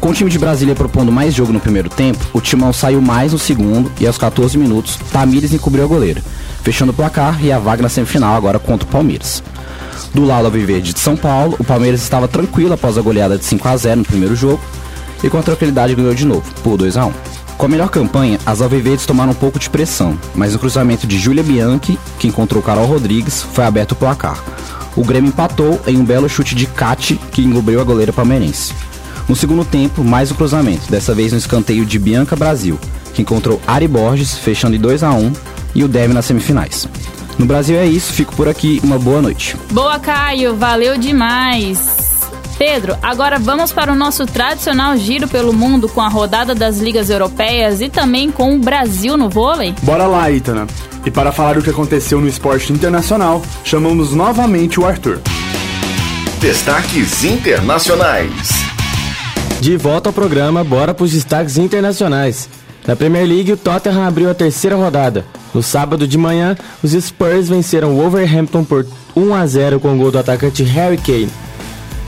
Com 0.00 0.10
o 0.10 0.14
time 0.14 0.30
de 0.30 0.38
Brasília 0.38 0.74
propondo 0.74 1.10
mais 1.10 1.34
jogo 1.34 1.52
no 1.52 1.58
primeiro 1.58 1.88
tempo, 1.88 2.24
o 2.32 2.40
Timão 2.40 2.72
saiu 2.72 3.00
mais 3.00 3.32
no 3.32 3.38
segundo 3.38 3.90
e 4.00 4.06
aos 4.06 4.16
14 4.16 4.56
minutos, 4.56 4.96
Tamires 5.12 5.52
encobriu 5.52 5.84
a 5.84 5.88
goleira, 5.88 6.22
fechando 6.62 6.92
o 6.92 6.94
placar 6.94 7.44
e 7.44 7.50
a 7.50 7.58
vaga 7.58 7.82
na 7.82 7.88
semifinal 7.88 8.36
agora 8.36 8.58
contra 8.58 8.88
o 8.88 8.90
Palmeiras. 8.90 9.42
Do 10.14 10.24
lado 10.24 10.46
alviverde 10.46 10.94
de 10.94 11.00
São 11.00 11.16
Paulo, 11.16 11.56
o 11.58 11.64
Palmeiras 11.64 12.00
estava 12.00 12.28
tranquilo 12.28 12.72
após 12.72 12.96
a 12.96 13.02
goleada 13.02 13.36
de 13.36 13.44
5 13.44 13.68
a 13.68 13.76
0 13.76 13.96
no 13.96 14.04
primeiro 14.04 14.36
jogo 14.36 14.60
e 15.22 15.28
com 15.28 15.42
tranquilidade 15.42 15.94
ganhou 15.94 16.14
de 16.14 16.24
novo, 16.24 16.44
por 16.62 16.76
2 16.76 16.96
a 16.96 17.06
1. 17.06 17.12
Com 17.58 17.66
a 17.66 17.68
melhor 17.68 17.88
campanha, 17.90 18.38
as 18.46 18.62
Alviverdes 18.62 19.04
tomaram 19.04 19.32
um 19.32 19.34
pouco 19.34 19.58
de 19.58 19.68
pressão, 19.68 20.16
mas 20.32 20.52
no 20.52 20.60
cruzamento 20.60 21.08
de 21.08 21.18
Júlia 21.18 21.42
Bianchi, 21.42 21.98
que 22.16 22.28
encontrou 22.28 22.62
Carol 22.62 22.86
Rodrigues, 22.86 23.42
foi 23.42 23.64
aberto 23.64 23.92
o 23.92 23.96
placar. 23.96 24.40
O 24.94 25.02
Grêmio 25.02 25.30
empatou 25.30 25.80
em 25.84 25.98
um 25.98 26.04
belo 26.04 26.28
chute 26.28 26.54
de 26.54 26.66
Cate, 26.66 27.16
que 27.32 27.42
encobriu 27.42 27.80
a 27.80 27.84
goleira 27.84 28.12
palmeirense. 28.12 28.72
No 29.28 29.34
segundo 29.34 29.64
tempo, 29.64 30.04
mais 30.04 30.30
um 30.30 30.36
cruzamento, 30.36 30.88
dessa 30.88 31.12
vez 31.12 31.32
no 31.32 31.38
escanteio 31.38 31.84
de 31.84 31.98
Bianca 31.98 32.36
Brasil, 32.36 32.78
que 33.12 33.22
encontrou 33.22 33.60
Ari 33.66 33.88
Borges, 33.88 34.38
fechando 34.38 34.76
em 34.76 34.80
2 34.80 35.02
a 35.02 35.10
1 35.10 35.32
e 35.74 35.82
o 35.82 35.88
Deve 35.88 36.14
nas 36.14 36.26
semifinais. 36.26 36.88
No 37.36 37.44
Brasil 37.44 37.76
é 37.76 37.86
isso, 37.86 38.12
fico 38.12 38.36
por 38.36 38.48
aqui, 38.48 38.80
uma 38.84 39.00
boa 39.00 39.20
noite. 39.20 39.56
Boa, 39.72 39.98
Caio, 39.98 40.54
valeu 40.54 40.96
demais! 40.96 42.07
Pedro, 42.58 42.98
agora 43.00 43.38
vamos 43.38 43.70
para 43.70 43.92
o 43.92 43.94
nosso 43.94 44.26
tradicional 44.26 44.96
giro 44.96 45.28
pelo 45.28 45.52
mundo 45.52 45.88
com 45.88 46.00
a 46.00 46.08
rodada 46.08 46.56
das 46.56 46.78
ligas 46.78 47.08
europeias 47.08 47.80
e 47.80 47.88
também 47.88 48.32
com 48.32 48.56
o 48.56 48.58
Brasil 48.58 49.16
no 49.16 49.30
vôlei? 49.30 49.72
Bora 49.82 50.08
lá, 50.08 50.28
Itana. 50.28 50.66
E 51.06 51.10
para 51.10 51.30
falar 51.30 51.56
o 51.56 51.62
que 51.62 51.70
aconteceu 51.70 52.20
no 52.20 52.26
esporte 52.26 52.72
internacional, 52.72 53.40
chamamos 53.62 54.12
novamente 54.12 54.80
o 54.80 54.84
Arthur. 54.84 55.20
Destaques 56.40 57.22
internacionais. 57.22 58.48
De 59.60 59.76
volta 59.76 60.08
ao 60.08 60.12
programa, 60.12 60.64
bora 60.64 60.92
para 60.92 61.04
os 61.04 61.12
destaques 61.12 61.58
internacionais. 61.58 62.48
Na 62.84 62.96
Premier 62.96 63.26
League, 63.26 63.52
o 63.52 63.56
Tottenham 63.56 64.04
abriu 64.04 64.30
a 64.30 64.34
terceira 64.34 64.74
rodada. 64.74 65.24
No 65.54 65.62
sábado 65.62 66.08
de 66.08 66.18
manhã, 66.18 66.56
os 66.82 66.90
Spurs 66.90 67.48
venceram 67.48 67.92
o 67.92 68.00
Wolverhampton 68.00 68.64
por 68.64 68.84
1 69.14 69.34
a 69.34 69.46
0 69.46 69.78
com 69.78 69.94
o 69.94 69.98
gol 69.98 70.10
do 70.10 70.18
atacante 70.18 70.64
Harry 70.64 70.98
Kane. 70.98 71.30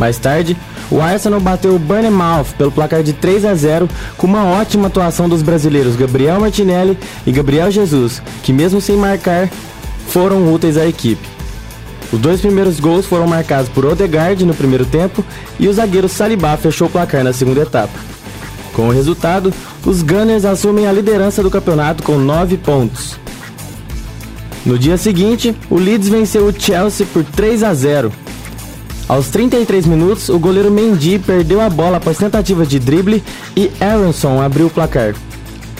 Mais 0.00 0.16
tarde, 0.16 0.56
o 0.90 0.98
Arsenal 0.98 1.40
bateu 1.40 1.74
o 1.74 1.78
Bournemouth 1.78 2.54
pelo 2.56 2.72
placar 2.72 3.02
de 3.02 3.12
3 3.12 3.44
a 3.44 3.54
0 3.54 3.86
com 4.16 4.26
uma 4.26 4.46
ótima 4.46 4.86
atuação 4.86 5.28
dos 5.28 5.42
brasileiros 5.42 5.94
Gabriel 5.94 6.40
Martinelli 6.40 6.98
e 7.26 7.30
Gabriel 7.30 7.70
Jesus, 7.70 8.22
que 8.42 8.50
mesmo 8.50 8.80
sem 8.80 8.96
marcar, 8.96 9.50
foram 10.08 10.54
úteis 10.54 10.78
à 10.78 10.86
equipe. 10.86 11.28
Os 12.10 12.18
dois 12.18 12.40
primeiros 12.40 12.80
gols 12.80 13.04
foram 13.04 13.26
marcados 13.26 13.68
por 13.68 13.84
Odegaard 13.84 14.42
no 14.46 14.54
primeiro 14.54 14.86
tempo 14.86 15.22
e 15.58 15.68
o 15.68 15.72
zagueiro 15.74 16.08
Salibá 16.08 16.56
fechou 16.56 16.88
o 16.88 16.90
placar 16.90 17.22
na 17.22 17.34
segunda 17.34 17.60
etapa. 17.60 17.92
Com 18.72 18.88
o 18.88 18.92
resultado, 18.92 19.52
os 19.84 20.00
Gunners 20.00 20.46
assumem 20.46 20.86
a 20.86 20.92
liderança 20.92 21.42
do 21.42 21.50
campeonato 21.50 22.02
com 22.02 22.16
9 22.16 22.56
pontos. 22.56 23.20
No 24.64 24.78
dia 24.78 24.96
seguinte, 24.96 25.54
o 25.68 25.76
Leeds 25.76 26.08
venceu 26.08 26.46
o 26.46 26.58
Chelsea 26.58 27.06
por 27.12 27.22
3 27.22 27.62
a 27.62 27.74
0. 27.74 28.10
Aos 29.10 29.28
33 29.28 29.86
minutos, 29.86 30.28
o 30.28 30.38
goleiro 30.38 30.70
Mendy 30.70 31.18
perdeu 31.18 31.60
a 31.60 31.68
bola 31.68 31.96
após 31.96 32.16
tentativa 32.16 32.64
de 32.64 32.78
drible 32.78 33.24
e 33.56 33.68
Aronson 33.80 34.40
abriu 34.40 34.68
o 34.68 34.70
placar. 34.70 35.16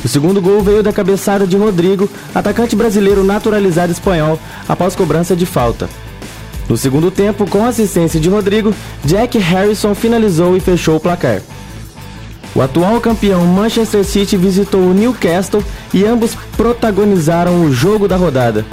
O 0.05 0.09
segundo 0.09 0.43
gol 0.43 0.61
veio 0.63 0.83
da 0.83 0.93
cabeçada 0.93 1.47
de 1.47 1.57
Rodrigo, 1.57 2.11
atacante 2.35 2.75
brasileiro 2.75 3.23
naturalizado 3.23 3.93
espanhol, 3.93 4.37
após 4.69 4.97
cobrança 4.97 5.37
de 5.37 5.47
falta. 5.47 5.89
No 6.69 6.77
segundo 6.77 7.09
tempo, 7.09 7.49
com 7.49 7.65
assistência 7.65 8.19
de 8.19 8.29
Rodrigo, 8.29 8.75
Jack 9.05 9.39
Harrison 9.39 9.95
finalizou 9.95 10.57
e 10.57 10.61
fechou 10.61 10.97
o 10.97 11.01
placar. 11.01 11.41
O 12.53 12.61
atual 12.61 13.01
campeão 13.01 13.47
Manchester 13.47 14.05
City 14.05 14.37
visitou 14.37 14.81
o 14.81 14.93
Newcastle 14.93 15.63
e 15.95 16.05
ambos 16.05 16.35
protagonizaram 16.57 17.65
o 17.65 17.73
jogo 17.73 18.09
da 18.09 18.17
rodada. 18.17 18.67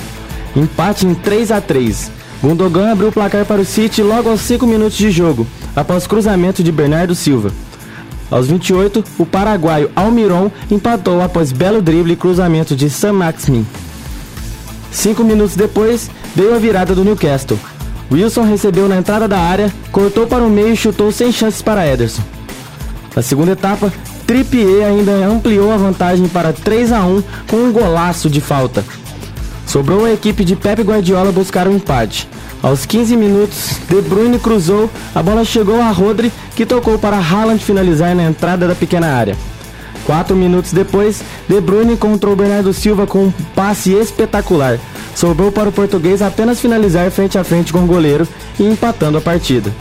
Empate 0.56 1.06
em 1.06 1.14
3 1.14 1.52
a 1.52 1.62
3. 1.62 2.17
Gundogan 2.42 2.92
abriu 2.92 3.10
o 3.10 3.12
placar 3.12 3.46
para 3.46 3.62
o 3.62 3.66
City 3.66 4.04
logo 4.04 4.30
aos 4.30 4.42
5 4.42 4.66
minutos 4.68 4.98
de 4.98 5.10
jogo, 5.10 5.48
após 5.76 6.06
cruzamento 6.06 6.64
de 6.64 6.72
Bernardo 6.72 7.16
Silva. 7.16 7.52
Aos 8.30 8.48
28, 8.48 9.04
o 9.18 9.26
paraguaio 9.26 9.90
Almiron 9.96 10.52
empatou 10.70 11.22
após 11.22 11.52
belo 11.52 11.82
drible 11.82 12.14
e 12.14 12.18
cruzamento 12.18 12.76
de 12.76 12.90
Sam 12.90 13.14
Maximin. 13.14 13.66
Cinco 14.92 15.24
minutos 15.24 15.56
depois, 15.56 16.10
veio 16.36 16.56
a 16.56 16.60
virada 16.60 16.94
do 16.94 17.04
Newcastle. 17.04 17.60
Wilson 18.12 18.44
recebeu 18.44 18.88
na 18.88 18.98
entrada 18.98 19.28
da 19.28 19.40
área, 19.40 19.74
cortou 19.92 20.28
para 20.28 20.44
o 20.44 20.50
meio 20.50 20.74
e 20.74 20.78
chutou 20.78 21.12
sem 21.12 21.32
chances 21.32 21.62
para 21.62 21.88
Ederson. 21.88 22.22
Na 23.16 23.22
segunda 23.22 23.52
etapa, 23.52 23.92
Trippier 24.26 24.86
ainda 24.86 25.12
ampliou 25.26 25.72
a 25.72 25.78
vantagem 25.78 26.28
para 26.28 26.52
3 26.52 26.92
a 26.92 27.04
1 27.06 27.24
com 27.48 27.58
um 27.58 27.72
golaço 27.72 28.30
de 28.30 28.42
falta. 28.42 28.84
Sobrou 29.78 30.06
a 30.06 30.12
equipe 30.12 30.44
de 30.44 30.56
Pep 30.56 30.82
Guardiola 30.82 31.32
buscar 31.32 31.68
o 31.68 31.70
um 31.70 31.76
empate. 31.76 32.28
Aos 32.64 32.84
15 32.84 33.16
minutos, 33.16 33.78
De 33.88 34.02
Bruyne 34.02 34.40
cruzou, 34.40 34.90
a 35.14 35.22
bola 35.22 35.46
chegou 35.46 35.80
a 35.80 35.92
Rodri, 35.92 36.34
que 36.56 36.66
tocou 36.66 36.98
para 36.98 37.16
Haaland 37.16 37.64
finalizar 37.64 38.16
na 38.16 38.24
entrada 38.24 38.68
da 38.68 38.74
pequena 38.74 39.06
área. 39.06 39.38
Quatro 40.04 40.36
minutos 40.36 40.74
depois, 40.74 41.22
De 41.48 41.62
Bruyne 41.62 41.94
encontrou 41.94 42.36
Bernardo 42.36 42.74
Silva 42.74 43.06
com 43.06 43.26
um 43.26 43.34
passe 43.54 43.94
espetacular. 43.94 44.80
Sobrou 45.14 45.52
para 45.52 45.70
o 45.70 45.72
português 45.72 46.24
apenas 46.24 46.60
finalizar 46.60 47.12
frente 47.12 47.38
a 47.38 47.44
frente 47.44 47.72
com 47.72 47.84
o 47.84 47.88
goleiro 47.88 48.28
e 48.60 48.64
empatando 48.64 49.20
a 49.20 49.22
partida. 49.22 49.72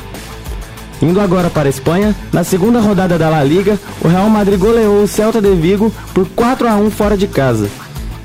Indo 1.00 1.22
agora 1.22 1.48
para 1.48 1.68
a 1.68 1.70
Espanha, 1.70 2.14
na 2.30 2.44
segunda 2.44 2.80
rodada 2.80 3.16
da 3.16 3.30
La 3.30 3.42
Liga, 3.42 3.80
o 4.02 4.08
Real 4.08 4.28
Madrid 4.28 4.58
goleou 4.58 5.02
o 5.02 5.08
Celta 5.08 5.40
de 5.40 5.54
Vigo 5.54 5.90
por 6.12 6.28
4 6.36 6.68
a 6.68 6.76
1 6.76 6.90
fora 6.90 7.16
de 7.16 7.26
casa. 7.26 7.70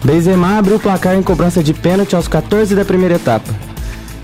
Benzema 0.03 0.58
abriu 0.58 0.77
o 0.77 0.79
placar 0.79 1.15
em 1.15 1.22
cobrança 1.22 1.62
de 1.62 1.74
pênalti 1.74 2.15
aos 2.15 2.27
14 2.27 2.75
da 2.75 2.84
primeira 2.84 3.15
etapa. 3.15 3.53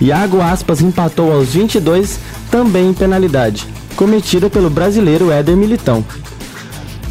Iago 0.02 0.42
Aspas 0.42 0.82
empatou 0.82 1.32
aos 1.32 1.50
22, 1.50 2.20
também 2.50 2.90
em 2.90 2.94
penalidade, 2.94 3.68
cometida 3.96 4.50
pelo 4.50 4.70
brasileiro 4.70 5.32
Éder 5.32 5.56
Militão. 5.56 6.04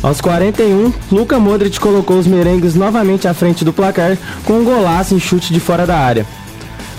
Aos 0.02 0.20
41, 0.20 0.92
Luca 1.10 1.38
Modric 1.38 1.80
colocou 1.80 2.18
os 2.18 2.26
merengues 2.26 2.74
novamente 2.74 3.26
à 3.26 3.34
frente 3.34 3.64
do 3.64 3.72
placar 3.72 4.16
com 4.44 4.54
um 4.54 4.64
golaço 4.64 5.14
em 5.14 5.20
chute 5.20 5.52
de 5.52 5.60
fora 5.60 5.86
da 5.86 5.98
área. 5.98 6.26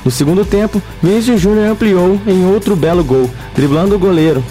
No 0.03 0.11
segundo 0.11 0.45
tempo, 0.45 0.81
Vinícius 1.01 1.41
Júnior 1.41 1.67
ampliou 1.67 2.19
em 2.25 2.45
outro 2.45 2.75
belo 2.75 3.03
gol, 3.03 3.29
driblando 3.53 3.95
o 3.95 3.99
goleiro. 3.99 4.43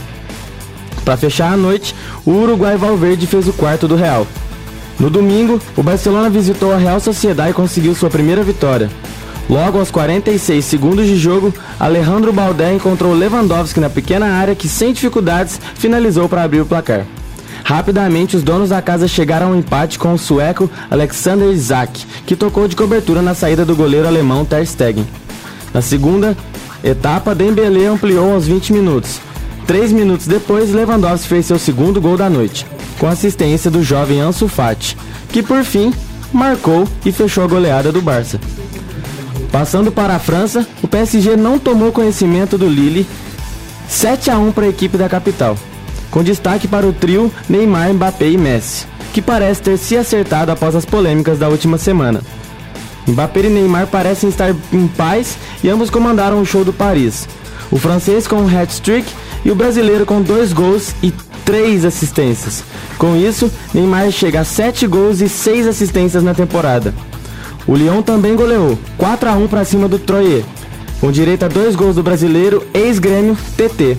Para 1.05 1.17
fechar 1.17 1.53
a 1.53 1.57
noite, 1.57 1.95
o 2.25 2.33
Uruguai 2.33 2.77
Valverde 2.77 3.27
fez 3.27 3.49
o 3.49 3.53
quarto 3.53 3.89
do 3.89 3.97
Real. 3.97 4.27
No 4.99 5.11
domingo, 5.11 5.61
o 5.77 5.83
Barcelona 5.83 6.31
visitou 6.31 6.73
a 6.73 6.79
Real 6.79 6.99
Sociedade 7.01 7.51
e 7.51 7.55
conseguiu 7.55 7.95
sua 7.95 8.09
primeira 8.09 8.43
vitória. 8.43 8.91
Logo 9.49 9.79
aos 9.79 9.91
46 9.91 10.65
segundos 10.65 11.07
de 11.07 11.17
jogo, 11.17 11.55
Alejandro 11.79 12.33
Baldé 12.33 12.75
encontrou 12.75 13.13
Lewandowski 13.13 13.79
na 13.79 13.91
pequena 13.91 14.27
área 14.27 14.55
que, 14.55 14.69
sem 14.69 14.93
dificuldades, 14.93 15.61
finalizou 15.75 16.29
para 16.29 16.43
abrir 16.43 16.63
o 16.63 16.67
placar. 16.67 17.05
Rapidamente, 17.63 18.37
os 18.37 18.43
donos 18.43 18.71
da 18.71 18.81
casa 18.81 19.07
chegaram 19.07 19.49
ao 19.49 19.57
empate 19.57 19.99
com 19.99 20.13
o 20.15 20.19
sueco 20.19 20.71
Alexander 20.91 21.53
Isak, 21.53 22.05
que 22.25 22.35
tocou 22.35 22.67
de 22.67 22.75
cobertura 22.75 23.21
na 23.21 23.35
saída 23.35 23.65
do 23.65 23.77
goleiro 23.77 24.09
alemão 24.09 24.45
Ter 24.45 24.67
Stegen. 24.67 25.07
Na 25.75 25.83
segunda 25.83 26.37
etapa, 26.83 27.35
Dembélé 27.35 27.87
ampliou 27.87 28.33
aos 28.33 28.47
20 28.47 28.73
minutos. 28.73 29.21
Três 29.67 29.91
minutos 29.91 30.29
depois, 30.29 30.73
Lewandowski 30.73 31.27
fez 31.27 31.47
seu 31.47 31.59
segundo 31.59 32.01
gol 32.01 32.17
da 32.17 32.31
noite, 32.31 32.65
com 33.01 33.09
assistência 33.09 33.69
do 33.69 33.83
jovem 33.83 34.21
Ansu 34.21 34.47
Fati, 34.47 34.97
que 35.31 35.43
por 35.43 35.65
fim 35.65 35.93
marcou 36.33 36.87
e 37.05 37.11
fechou 37.11 37.43
a 37.43 37.49
goleada 37.49 37.91
do 37.91 38.01
Barça. 38.01 38.41
Passando 39.51 39.91
para 39.91 40.15
a 40.15 40.19
França, 40.21 40.65
o 40.83 40.89
PSG 40.89 41.37
não 41.37 41.59
tomou 41.59 41.91
conhecimento 41.91 42.57
do 42.57 42.69
Lille 42.69 43.07
7 43.89 44.31
a 44.31 44.39
1 44.39 44.53
para 44.53 44.67
a 44.67 44.69
equipe 44.69 44.97
da 44.97 45.09
capital, 45.09 45.57
com 46.11 46.23
destaque 46.23 46.69
para 46.69 46.87
o 46.87 46.93
trio 46.93 47.33
Neymar, 47.49 47.93
Mbappé 47.93 48.29
e 48.29 48.39
Messi, 48.39 48.87
que 49.13 49.21
parece 49.21 49.63
ter 49.63 49.79
se 49.79 49.97
acertado 49.97 50.53
após 50.53 50.77
as 50.77 50.85
polêmicas 50.85 51.39
da 51.39 51.49
última 51.49 51.77
semana. 51.77 52.23
Mbappé 53.07 53.41
e 53.41 53.51
Neymar 53.51 53.89
parecem 53.89 54.29
estar 54.29 54.55
em 54.73 54.87
paz 54.89 55.37
e 55.63 55.69
ambos 55.69 55.91
comandaram 55.91 56.41
o 56.41 56.47
show 56.47 56.65
do 56.65 56.73
Paris. 56.73 57.29
O 57.71 57.79
francês 57.79 58.29
com 58.29 58.37
um 58.37 58.47
hat-trick 58.49 59.07
e 59.45 59.51
o 59.51 59.55
brasileiro 59.55 60.07
com 60.07 60.21
dois 60.21 60.53
gols 60.53 60.95
e 61.03 61.13
três 61.45 61.85
assistências. 61.85 62.65
Com 62.99 63.17
isso, 63.17 63.51
Neymar 63.73 64.11
chega 64.11 64.41
a 64.41 64.45
sete 64.45 64.87
gols 64.87 65.21
e 65.21 65.29
seis 65.29 65.67
assistências 65.67 66.23
na 66.23 66.35
temporada. 66.35 66.95
O 67.67 67.75
Lyon 67.75 68.03
também 68.03 68.35
goleou, 68.37 68.79
4 68.97 69.29
a 69.29 69.33
1 69.33 69.49
para 69.49 69.65
cima 69.65 69.89
do 69.89 69.99
Troyer, 69.99 70.45
com 71.01 71.11
direito 71.11 71.45
a 71.45 71.49
dois 71.49 71.75
gols 71.75 71.97
do 71.97 72.03
brasileiro 72.03 72.65
ex-grêmio 72.73 73.37
TT. 73.57 73.97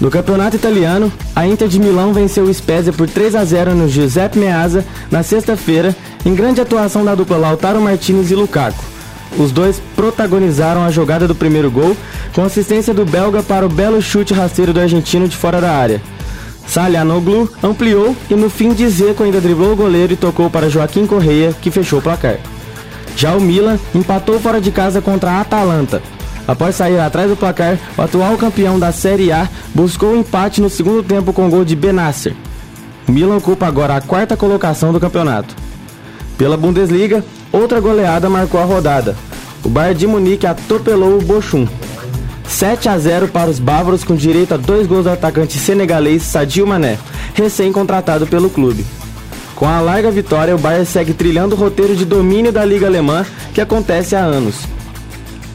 No 0.00 0.10
campeonato 0.10 0.56
italiano, 0.56 1.12
a 1.34 1.46
Inter 1.46 1.66
de 1.66 1.80
Milão 1.80 2.12
venceu 2.12 2.44
o 2.44 2.54
Spezia 2.54 2.92
por 2.92 3.08
3 3.08 3.34
a 3.34 3.44
0 3.44 3.74
no 3.74 3.88
Giuseppe 3.88 4.38
Meazza 4.38 4.84
na 5.10 5.22
sexta-feira, 5.24 5.94
em 6.24 6.34
grande 6.34 6.60
atuação 6.60 7.04
da 7.04 7.14
dupla 7.14 7.36
Lautaro 7.36 7.80
Martinez 7.80 8.30
e 8.30 8.34
Lukaku. 8.34 8.97
Os 9.36 9.52
dois 9.52 9.80
protagonizaram 9.94 10.84
a 10.84 10.90
jogada 10.90 11.28
do 11.28 11.34
primeiro 11.34 11.70
gol, 11.70 11.96
com 12.34 12.42
assistência 12.42 12.94
do 12.94 13.04
belga 13.04 13.42
para 13.42 13.66
o 13.66 13.68
belo 13.68 14.00
chute 14.00 14.32
rasteiro 14.32 14.72
do 14.72 14.80
argentino 14.80 15.28
de 15.28 15.36
fora 15.36 15.60
da 15.60 15.70
área. 15.70 16.00
Salianoglu 16.66 17.50
ampliou 17.62 18.14
e 18.30 18.34
no 18.34 18.50
fim 18.50 18.72
de 18.72 18.88
Zeco 18.88 19.22
ainda 19.22 19.40
driblou 19.40 19.72
o 19.72 19.76
goleiro 19.76 20.12
e 20.12 20.16
tocou 20.16 20.50
para 20.50 20.68
Joaquim 20.68 21.06
Correia, 21.06 21.54
que 21.60 21.70
fechou 21.70 21.98
o 21.98 22.02
placar. 22.02 22.38
Já 23.16 23.34
o 23.34 23.40
Milan 23.40 23.78
empatou 23.94 24.38
fora 24.38 24.60
de 24.60 24.70
casa 24.70 25.00
contra 25.00 25.32
a 25.32 25.40
Atalanta. 25.40 26.02
Após 26.46 26.76
sair 26.76 26.98
atrás 26.98 27.28
do 27.28 27.36
placar, 27.36 27.78
o 27.96 28.02
atual 28.02 28.36
campeão 28.36 28.78
da 28.78 28.92
Série 28.92 29.32
A 29.32 29.48
buscou 29.74 30.10
o 30.10 30.12
um 30.12 30.20
empate 30.20 30.60
no 30.60 30.70
segundo 30.70 31.02
tempo 31.02 31.32
com 31.32 31.50
gol 31.50 31.64
de 31.64 31.74
Benasser. 31.74 32.34
O 33.06 33.12
Milan 33.12 33.36
ocupa 33.36 33.66
agora 33.66 33.96
a 33.96 34.00
quarta 34.00 34.36
colocação 34.36 34.92
do 34.92 35.00
campeonato. 35.00 35.54
Pela 36.36 36.56
Bundesliga, 36.56 37.24
outra 37.52 37.80
goleada 37.80 38.28
marcou 38.28 38.60
a 38.60 38.64
rodada. 38.64 39.16
O 39.64 39.68
Bayern 39.68 39.98
de 39.98 40.06
Munique 40.06 40.46
atropelou 40.46 41.18
o 41.18 41.22
Bochum. 41.22 41.66
7 42.46 42.88
a 42.88 42.98
0 42.98 43.28
para 43.28 43.50
os 43.50 43.58
bávaros 43.58 44.04
com 44.04 44.14
direito 44.14 44.54
a 44.54 44.56
dois 44.56 44.86
gols 44.86 45.04
do 45.04 45.10
atacante 45.10 45.58
senegalês 45.58 46.22
Sadio 46.22 46.66
Mané, 46.66 46.98
recém-contratado 47.34 48.26
pelo 48.26 48.48
clube. 48.48 48.86
Com 49.54 49.66
a 49.66 49.80
larga 49.80 50.10
vitória, 50.10 50.54
o 50.54 50.58
Bayern 50.58 50.86
segue 50.86 51.12
trilhando 51.12 51.54
o 51.54 51.58
roteiro 51.58 51.94
de 51.94 52.04
domínio 52.04 52.52
da 52.52 52.64
Liga 52.64 52.86
Alemã 52.86 53.26
que 53.52 53.60
acontece 53.60 54.14
há 54.14 54.20
anos. 54.20 54.77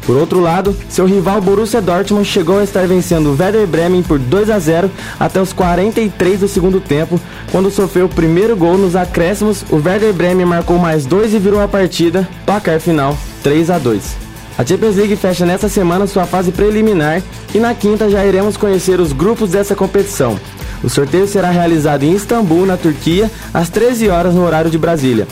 Por 0.05 0.17
outro 0.17 0.41
lado, 0.41 0.75
seu 0.89 1.05
rival 1.05 1.39
Borussia 1.39 1.81
Dortmund 1.81 2.25
chegou 2.25 2.59
a 2.59 2.63
estar 2.63 2.85
vencendo 2.85 3.27
o 3.27 3.37
Werder 3.39 3.65
Bremen 3.65 4.03
por 4.03 4.19
2 4.19 4.49
a 4.49 4.59
0 4.59 4.91
até 5.17 5.41
os 5.41 5.53
43 5.53 6.41
do 6.41 6.47
segundo 6.47 6.81
tempo, 6.81 7.19
quando 7.51 7.71
sofreu 7.71 8.07
o 8.07 8.09
primeiro 8.09 8.55
gol 8.55 8.77
nos 8.77 8.97
acréscimos. 8.97 9.63
O 9.69 9.77
Werder 9.77 10.13
Bremen 10.13 10.45
marcou 10.45 10.77
mais 10.77 11.05
dois 11.05 11.33
e 11.33 11.39
virou 11.39 11.61
a 11.61 11.67
partida, 11.69 12.27
placar 12.45 12.81
final 12.81 13.17
3 13.41 13.69
a 13.69 13.77
2. 13.77 14.23
A 14.57 14.65
Champions 14.65 14.97
League 14.97 15.15
fecha 15.15 15.45
nesta 15.45 15.69
semana 15.69 16.05
sua 16.05 16.25
fase 16.25 16.51
preliminar 16.51 17.23
e 17.55 17.57
na 17.57 17.73
quinta 17.73 18.09
já 18.09 18.25
iremos 18.25 18.57
conhecer 18.57 18.99
os 18.99 19.13
grupos 19.13 19.51
dessa 19.51 19.73
competição. 19.73 20.37
O 20.83 20.89
sorteio 20.89 21.27
será 21.27 21.49
realizado 21.49 22.03
em 22.03 22.13
Istambul, 22.13 22.65
na 22.65 22.75
Turquia, 22.75 23.31
às 23.53 23.69
13 23.69 24.09
horas 24.09 24.35
no 24.35 24.45
horário 24.45 24.69
de 24.69 24.77
Brasília. 24.77 25.27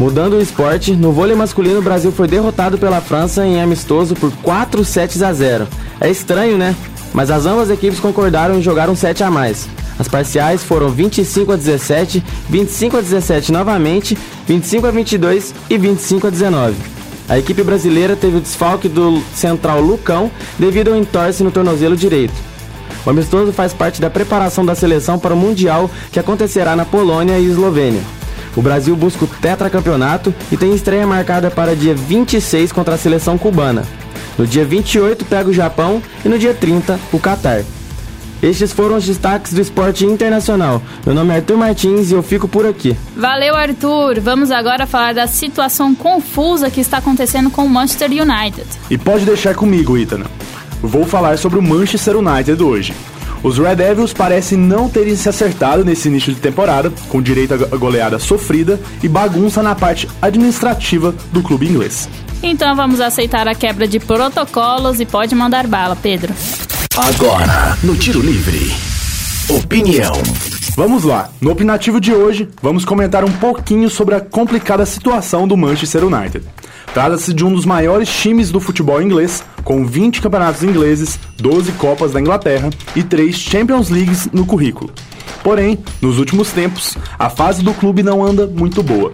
Mudando 0.00 0.38
o 0.38 0.40
esporte, 0.40 0.92
no 0.92 1.12
vôlei 1.12 1.36
masculino 1.36 1.78
o 1.78 1.82
Brasil 1.82 2.10
foi 2.10 2.26
derrotado 2.26 2.78
pela 2.78 3.02
França 3.02 3.46
em 3.46 3.60
amistoso 3.60 4.14
por 4.14 4.32
4 4.36 4.82
sets 4.82 5.20
a 5.20 5.30
0. 5.30 5.68
É 6.00 6.08
estranho, 6.08 6.56
né? 6.56 6.74
Mas 7.12 7.30
as 7.30 7.44
ambas 7.44 7.68
equipes 7.68 8.00
concordaram 8.00 8.58
em 8.58 8.62
jogar 8.62 8.88
um 8.88 8.96
set 8.96 9.22
a 9.22 9.30
mais. 9.30 9.68
As 9.98 10.08
parciais 10.08 10.64
foram 10.64 10.88
25 10.88 11.52
a 11.52 11.56
17, 11.56 12.24
25 12.48 12.96
a 12.96 13.00
17 13.02 13.52
novamente, 13.52 14.16
25 14.46 14.86
a 14.86 14.90
22 14.90 15.54
e 15.68 15.76
25 15.76 16.28
a 16.28 16.30
19. 16.30 16.76
A 17.28 17.38
equipe 17.38 17.62
brasileira 17.62 18.16
teve 18.16 18.38
o 18.38 18.40
desfalque 18.40 18.88
do 18.88 19.22
central 19.34 19.82
Lucão 19.82 20.30
devido 20.58 20.92
ao 20.92 20.96
entorse 20.96 21.44
no 21.44 21.50
tornozelo 21.50 21.94
direito. 21.94 22.32
O 23.04 23.10
amistoso 23.10 23.52
faz 23.52 23.74
parte 23.74 24.00
da 24.00 24.08
preparação 24.08 24.64
da 24.64 24.74
seleção 24.74 25.18
para 25.18 25.34
o 25.34 25.36
Mundial 25.36 25.90
que 26.10 26.18
acontecerá 26.18 26.74
na 26.74 26.86
Polônia 26.86 27.38
e 27.38 27.44
Eslovênia. 27.44 28.00
O 28.56 28.62
Brasil 28.62 28.96
busca 28.96 29.24
o 29.24 29.28
tetracampeonato 29.28 30.34
e 30.50 30.56
tem 30.56 30.74
estreia 30.74 31.06
marcada 31.06 31.50
para 31.50 31.76
dia 31.76 31.94
26 31.94 32.72
contra 32.72 32.94
a 32.94 32.98
seleção 32.98 33.38
cubana. 33.38 33.84
No 34.36 34.46
dia 34.46 34.64
28 34.64 35.24
pega 35.24 35.48
o 35.48 35.52
Japão 35.52 36.02
e 36.24 36.28
no 36.28 36.38
dia 36.38 36.54
30 36.54 36.98
o 37.12 37.18
Catar. 37.18 37.62
Estes 38.42 38.72
foram 38.72 38.96
os 38.96 39.04
destaques 39.04 39.52
do 39.52 39.60
esporte 39.60 40.06
internacional. 40.06 40.82
Meu 41.04 41.14
nome 41.14 41.34
é 41.34 41.36
Arthur 41.36 41.58
Martins 41.58 42.10
e 42.10 42.14
eu 42.14 42.22
fico 42.22 42.48
por 42.48 42.64
aqui. 42.64 42.96
Valeu, 43.14 43.54
Arthur. 43.54 44.18
Vamos 44.18 44.50
agora 44.50 44.86
falar 44.86 45.12
da 45.12 45.26
situação 45.26 45.94
confusa 45.94 46.70
que 46.70 46.80
está 46.80 46.98
acontecendo 46.98 47.50
com 47.50 47.66
o 47.66 47.68
Manchester 47.68 48.10
United. 48.10 48.66
E 48.88 48.96
pode 48.96 49.26
deixar 49.26 49.54
comigo, 49.54 49.96
Itana. 49.96 50.24
Vou 50.82 51.04
falar 51.04 51.36
sobre 51.36 51.58
o 51.58 51.62
Manchester 51.62 52.16
United 52.16 52.62
hoje. 52.62 52.94
Os 53.42 53.58
Red 53.58 53.76
Devils 53.76 54.12
parecem 54.12 54.58
não 54.58 54.88
terem 54.88 55.16
se 55.16 55.28
acertado 55.28 55.84
nesse 55.84 56.08
início 56.08 56.32
de 56.34 56.40
temporada, 56.40 56.92
com 57.08 57.22
direito 57.22 57.54
a 57.54 57.76
goleada 57.76 58.18
sofrida 58.18 58.78
e 59.02 59.08
bagunça 59.08 59.62
na 59.62 59.74
parte 59.74 60.08
administrativa 60.20 61.14
do 61.32 61.42
clube 61.42 61.66
inglês. 61.66 62.08
Então 62.42 62.74
vamos 62.76 63.00
aceitar 63.00 63.48
a 63.48 63.54
quebra 63.54 63.86
de 63.88 63.98
protocolos 63.98 65.00
e 65.00 65.06
pode 65.06 65.34
mandar 65.34 65.66
bala, 65.66 65.96
Pedro. 65.96 66.34
Agora, 66.96 67.76
no 67.82 67.96
Tiro 67.96 68.20
Livre. 68.20 68.74
Opinião. 69.48 70.12
Vamos 70.76 71.04
lá. 71.04 71.30
No 71.40 71.50
opinativo 71.50 72.00
de 72.00 72.12
hoje, 72.12 72.48
vamos 72.62 72.84
comentar 72.84 73.24
um 73.24 73.32
pouquinho 73.32 73.90
sobre 73.90 74.14
a 74.14 74.20
complicada 74.20 74.86
situação 74.86 75.46
do 75.46 75.56
Manchester 75.56 76.04
United. 76.04 76.44
Trata-se 76.94 77.32
de 77.32 77.44
um 77.44 77.52
dos 77.52 77.64
maiores 77.64 78.08
times 78.08 78.50
do 78.50 78.60
futebol 78.60 79.00
inglês, 79.00 79.44
com 79.64 79.84
20 79.84 80.20
campeonatos 80.20 80.62
ingleses, 80.62 81.18
12 81.38 81.72
Copas 81.72 82.12
da 82.12 82.20
Inglaterra 82.20 82.70
e 82.94 83.02
3 83.02 83.34
Champions 83.36 83.88
Leagues 83.88 84.28
no 84.32 84.46
currículo. 84.46 84.90
Porém, 85.42 85.78
nos 86.00 86.18
últimos 86.18 86.52
tempos, 86.52 86.96
a 87.18 87.30
fase 87.30 87.62
do 87.62 87.72
clube 87.74 88.02
não 88.02 88.24
anda 88.24 88.46
muito 88.46 88.82
boa. 88.82 89.12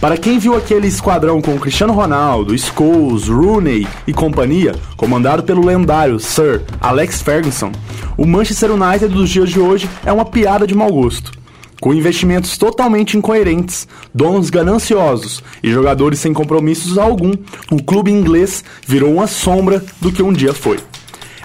Para 0.00 0.18
quem 0.18 0.38
viu 0.38 0.54
aquele 0.54 0.86
esquadrão 0.86 1.40
com 1.40 1.58
Cristiano 1.58 1.94
Ronaldo, 1.94 2.56
Scholes, 2.56 3.28
Rooney 3.28 3.86
e 4.06 4.12
companhia, 4.12 4.74
comandado 4.96 5.42
pelo 5.42 5.64
lendário 5.64 6.20
Sir 6.20 6.62
Alex 6.80 7.22
Ferguson, 7.22 7.72
o 8.16 8.26
Manchester 8.26 8.72
United 8.72 9.08
dos 9.08 9.30
dias 9.30 9.48
de 9.48 9.58
hoje 9.58 9.88
é 10.04 10.12
uma 10.12 10.26
piada 10.26 10.66
de 10.66 10.74
mau 10.74 10.92
gosto. 10.92 11.32
Com 11.80 11.92
investimentos 11.92 12.56
totalmente 12.56 13.18
incoerentes, 13.18 13.86
donos 14.14 14.48
gananciosos 14.48 15.42
e 15.62 15.70
jogadores 15.70 16.18
sem 16.18 16.32
compromissos 16.32 16.96
algum, 16.96 17.32
o 17.70 17.82
clube 17.82 18.10
inglês 18.10 18.64
virou 18.86 19.12
uma 19.12 19.26
sombra 19.26 19.84
do 20.00 20.10
que 20.10 20.22
um 20.22 20.32
dia 20.32 20.54
foi. 20.54 20.78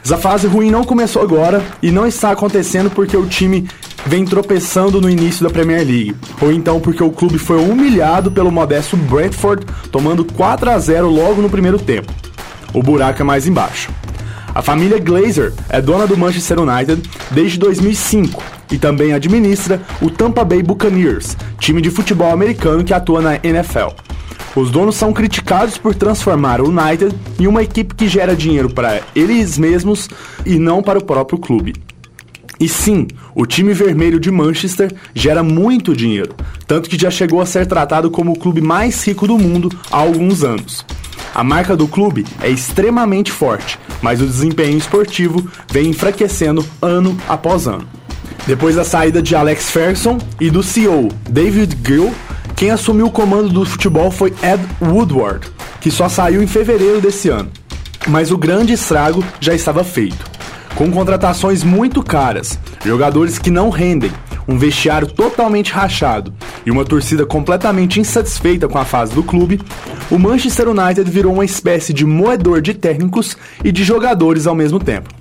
Essa 0.04 0.18
fase 0.18 0.48
ruim 0.48 0.72
não 0.72 0.84
começou 0.84 1.22
agora 1.22 1.64
e 1.82 1.92
não 1.92 2.08
está 2.08 2.32
acontecendo 2.32 2.90
porque 2.90 3.16
o 3.16 3.28
time 3.28 3.68
vem 4.06 4.26
tropeçando 4.26 5.00
no 5.00 5.10
início 5.10 5.44
da 5.44 5.52
Premier 5.52 5.86
League, 5.86 6.16
ou 6.42 6.52
então 6.52 6.80
porque 6.80 7.04
o 7.04 7.12
clube 7.12 7.38
foi 7.38 7.58
humilhado 7.64 8.32
pelo 8.32 8.52
modesto 8.52 8.98
Brentford, 8.98 9.66
tomando 9.92 10.26
4 10.26 10.72
a 10.72 10.80
0 10.80 11.08
logo 11.08 11.42
no 11.42 11.50
primeiro 11.50 11.78
tempo. 11.78 12.12
O 12.74 12.82
buraco 12.82 13.22
é 13.22 13.26
mais 13.26 13.46
embaixo. 13.46 13.92
A 14.56 14.62
família 14.62 14.98
Glazer 14.98 15.54
é 15.70 15.80
dona 15.82 16.08
do 16.08 16.18
Manchester 16.18 16.60
United 16.60 17.04
desde 17.32 17.60
2005 17.60 18.61
e 18.72 18.78
também 18.78 19.14
administra 19.14 19.82
o 20.02 20.10
Tampa 20.10 20.44
Bay 20.44 20.64
Buccaneers, 20.64 21.36
time 21.60 21.82
de 21.82 21.92
futebol 21.92 22.32
americano 22.32 22.84
que 22.84 22.94
atua 22.94 23.22
na 23.22 23.36
NFL. 23.44 23.90
Os 24.56 24.70
donos 24.70 24.96
são 24.96 25.14
criticados 25.14 25.78
por 25.78 25.96
transformar 25.96 26.60
o 26.60 26.70
United 26.70 27.16
em 27.40 27.48
uma 27.48 27.64
equipe 27.64 27.96
que 27.96 28.08
gera 28.08 28.36
dinheiro 28.36 28.70
para 28.70 29.02
eles 29.16 29.58
mesmos 29.58 30.10
e 30.46 30.60
não 30.60 30.84
para 30.84 31.00
o 31.00 31.04
próprio 31.04 31.40
clube. 31.40 31.74
E 32.60 32.68
sim, 32.68 33.08
o 33.34 33.46
time 33.46 33.74
vermelho 33.74 34.20
de 34.20 34.30
Manchester 34.30 34.94
gera 35.16 35.42
muito 35.42 35.96
dinheiro, 35.96 36.36
tanto 36.68 36.90
que 36.90 37.00
já 37.00 37.10
chegou 37.10 37.42
a 37.42 37.46
ser 37.46 37.66
tratado 37.66 38.12
como 38.12 38.34
o 38.34 38.38
clube 38.38 38.62
mais 38.62 39.04
rico 39.04 39.26
do 39.26 39.38
mundo 39.38 39.72
há 39.90 39.98
alguns 39.98 40.44
anos. 40.44 40.86
A 41.34 41.44
marca 41.44 41.76
do 41.76 41.88
clube 41.88 42.26
é 42.42 42.50
extremamente 42.50 43.32
forte, 43.32 43.80
mas 44.02 44.22
o 44.22 44.28
desempenho 44.28 44.78
esportivo 44.78 45.50
vem 45.72 45.90
enfraquecendo 45.90 46.64
ano 46.82 47.18
após 47.28 47.68
ano. 47.68 47.88
Depois 48.46 48.76
da 48.76 48.84
saída 48.84 49.22
de 49.22 49.36
Alex 49.36 49.70
Ferguson 49.70 50.18
e 50.40 50.50
do 50.50 50.64
CEO 50.64 51.10
David 51.30 51.78
Gill, 51.86 52.14
quem 52.56 52.72
assumiu 52.72 53.08
o 53.08 53.12
comando 53.12 53.50
do 53.50 53.66
futebol 53.66 54.12
foi 54.12 54.34
Ed 54.44 54.64
Woodward, 54.82 55.48
que 55.80 55.92
só 55.92 56.10
saiu 56.10 56.42
em 56.42 56.48
fevereiro 56.48 57.00
desse 57.00 57.30
ano. 57.30 57.50
Mas 58.08 58.32
o 58.32 58.38
grande 58.38 58.74
estrago 58.74 59.24
já 59.40 59.54
estava 59.54 59.84
feito 59.84 60.32
com 60.76 60.90
contratações 60.92 61.64
muito 61.64 62.02
caras, 62.02 62.58
jogadores 62.84 63.38
que 63.38 63.52
não 63.52 63.70
rendem, 63.70 64.12
um 64.48 64.58
vestiário 64.58 65.08
totalmente 65.08 65.72
rachado 65.72 66.34
e 66.66 66.72
uma 66.72 66.84
torcida 66.84 67.26
completamente 67.26 68.00
insatisfeita 68.00 68.68
com 68.68 68.78
a 68.78 68.86
fase 68.86 69.14
do 69.14 69.24
clube, 69.24 69.62
o 70.10 70.18
Manchester 70.18 70.70
United 70.70 71.10
virou 71.10 71.34
uma 71.34 71.46
espécie 71.46 71.94
de 71.94 72.06
moedor 72.06 72.62
de 72.62 72.74
técnicos 72.74 73.38
e 73.64 73.72
de 73.72 73.84
jogadores 73.84 74.48
ao 74.48 74.56
mesmo 74.56 74.80
tempo. 74.80 75.21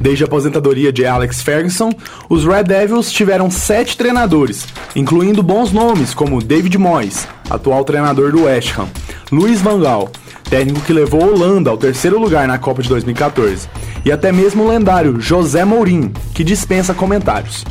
Desde 0.00 0.24
a 0.24 0.26
aposentadoria 0.26 0.92
de 0.92 1.06
Alex 1.06 1.42
Ferguson, 1.42 1.90
os 2.28 2.44
Red 2.44 2.64
Devils 2.64 3.10
tiveram 3.10 3.50
sete 3.50 3.96
treinadores, 3.96 4.66
incluindo 4.94 5.42
bons 5.42 5.72
nomes 5.72 6.14
como 6.14 6.42
David 6.42 6.76
Moyes, 6.76 7.26
atual 7.48 7.84
treinador 7.84 8.30
do 8.30 8.44
West 8.44 8.78
Ham, 8.78 8.88
Luiz 9.32 9.60
Van 9.60 9.80
Gaal, 9.80 10.10
técnico 10.48 10.80
que 10.80 10.92
levou 10.92 11.22
a 11.22 11.26
Holanda 11.26 11.70
ao 11.70 11.78
terceiro 11.78 12.18
lugar 12.18 12.46
na 12.46 12.58
Copa 12.58 12.82
de 12.82 12.88
2014, 12.88 13.68
e 14.04 14.12
até 14.12 14.30
mesmo 14.30 14.64
o 14.64 14.68
lendário 14.68 15.20
José 15.20 15.64
Mourinho, 15.64 16.12
que 16.34 16.44
dispensa 16.44 16.94
comentários. 16.94 17.64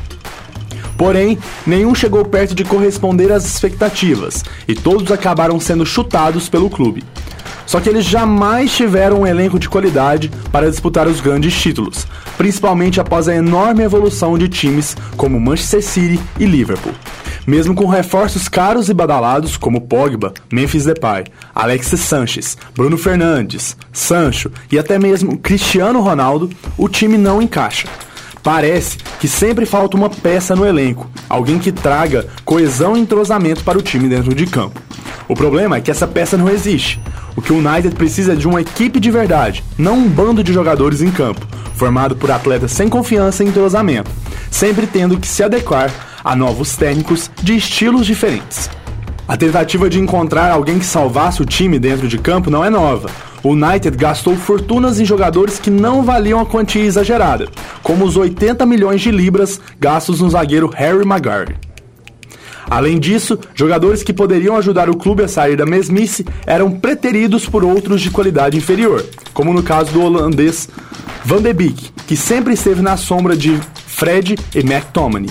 Porém, 0.97 1.37
nenhum 1.65 1.93
chegou 1.93 2.23
perto 2.25 2.55
de 2.55 2.63
corresponder 2.63 3.31
às 3.31 3.45
expectativas, 3.45 4.43
e 4.67 4.73
todos 4.73 5.11
acabaram 5.11 5.59
sendo 5.59 5.85
chutados 5.85 6.49
pelo 6.49 6.69
clube. 6.69 7.03
Só 7.65 7.79
que 7.79 7.89
eles 7.89 8.05
jamais 8.05 8.71
tiveram 8.75 9.21
um 9.21 9.27
elenco 9.27 9.57
de 9.57 9.67
qualidade 9.67 10.31
para 10.51 10.69
disputar 10.69 11.07
os 11.07 11.19
grandes 11.19 11.53
títulos, 11.53 12.07
principalmente 12.37 12.99
após 12.99 13.27
a 13.27 13.35
enorme 13.35 13.83
evolução 13.83 14.37
de 14.37 14.47
times 14.47 14.95
como 15.17 15.39
Manchester 15.39 15.83
City 15.83 16.19
e 16.39 16.45
Liverpool. 16.45 16.93
Mesmo 17.47 17.75
com 17.75 17.85
reforços 17.85 18.47
caros 18.47 18.89
e 18.89 18.93
badalados 18.93 19.55
como 19.55 19.81
Pogba, 19.81 20.33
Memphis 20.51 20.85
Depay, 20.85 21.25
Alexis 21.53 21.99
Sanches, 21.99 22.57
Bruno 22.75 22.97
Fernandes, 22.97 23.77
Sancho 23.93 24.51
e 24.71 24.79
até 24.79 24.97
mesmo 24.97 25.37
Cristiano 25.37 26.01
Ronaldo, 26.01 26.49
o 26.75 26.89
time 26.89 27.17
não 27.17 27.41
encaixa. 27.41 27.87
Parece 28.41 28.97
que 29.19 29.27
sempre 29.27 29.65
falta 29.65 29.97
uma 29.97 30.09
peça 30.09 30.55
no 30.55 30.65
elenco, 30.65 31.09
alguém 31.27 31.57
que 31.57 31.71
traga 31.71 32.27
coesão 32.43 32.95
e 32.95 32.99
entrosamento 32.99 33.63
para 33.63 33.77
o 33.77 33.81
time 33.81 34.07
dentro 34.07 34.33
de 34.35 34.45
campo. 34.45 34.79
O 35.27 35.33
problema 35.33 35.77
é 35.77 35.81
que 35.81 35.89
essa 35.89 36.07
peça 36.07 36.37
não 36.37 36.49
existe. 36.49 36.99
O 37.35 37.41
que 37.41 37.51
o 37.51 37.57
United 37.57 37.95
precisa 37.95 38.33
é 38.33 38.35
de 38.35 38.47
uma 38.47 38.61
equipe 38.61 38.99
de 38.99 39.09
verdade, 39.09 39.63
não 39.77 39.97
um 39.97 40.07
bando 40.07 40.43
de 40.43 40.53
jogadores 40.53 41.01
em 41.01 41.11
campo, 41.11 41.45
formado 41.75 42.15
por 42.15 42.31
atletas 42.31 42.71
sem 42.71 42.87
confiança 42.87 43.43
e 43.43 43.47
entrosamento, 43.47 44.09
sempre 44.51 44.87
tendo 44.87 45.19
que 45.19 45.27
se 45.27 45.43
adequar 45.43 45.91
a 46.23 46.35
novos 46.35 46.75
técnicos 46.75 47.29
de 47.41 47.55
estilos 47.55 48.05
diferentes. 48.05 48.69
A 49.27 49.35
tentativa 49.35 49.89
de 49.89 49.99
encontrar 49.99 50.51
alguém 50.51 50.77
que 50.77 50.85
salvasse 50.85 51.41
o 51.41 51.45
time 51.45 51.79
dentro 51.79 52.07
de 52.07 52.19
campo 52.19 52.51
não 52.51 52.63
é 52.63 52.69
nova. 52.69 53.09
O 53.43 53.49
United 53.49 53.97
gastou 53.97 54.35
fortunas 54.35 54.99
em 54.99 55.05
jogadores 55.05 55.59
que 55.59 55.71
não 55.71 56.03
valiam 56.03 56.39
a 56.39 56.45
quantia 56.45 56.83
exagerada, 56.83 57.47
como 57.81 58.05
os 58.05 58.15
80 58.15 58.65
milhões 58.65 59.01
de 59.01 59.11
libras 59.11 59.59
gastos 59.79 60.21
no 60.21 60.29
zagueiro 60.29 60.69
Harry 60.75 61.05
Maguire. 61.05 61.55
Além 62.69 62.99
disso, 62.99 63.37
jogadores 63.53 64.03
que 64.03 64.13
poderiam 64.13 64.55
ajudar 64.57 64.89
o 64.89 64.97
clube 64.97 65.23
a 65.23 65.27
sair 65.27 65.55
da 65.55 65.65
mesmice 65.65 66.25
eram 66.45 66.71
preteridos 66.71 67.47
por 67.47 67.63
outros 67.63 68.01
de 68.01 68.09
qualidade 68.09 68.57
inferior, 68.57 69.05
como 69.33 69.53
no 69.53 69.63
caso 69.63 69.91
do 69.91 70.01
holandês 70.01 70.67
Van 71.23 71.41
de 71.41 71.53
Beek, 71.53 71.91
que 72.07 72.15
sempre 72.15 72.53
esteve 72.53 72.81
na 72.81 72.97
sombra 72.97 73.35
de 73.35 73.59
Fred 73.87 74.35
e 74.53 74.59
McTominay. 74.59 75.29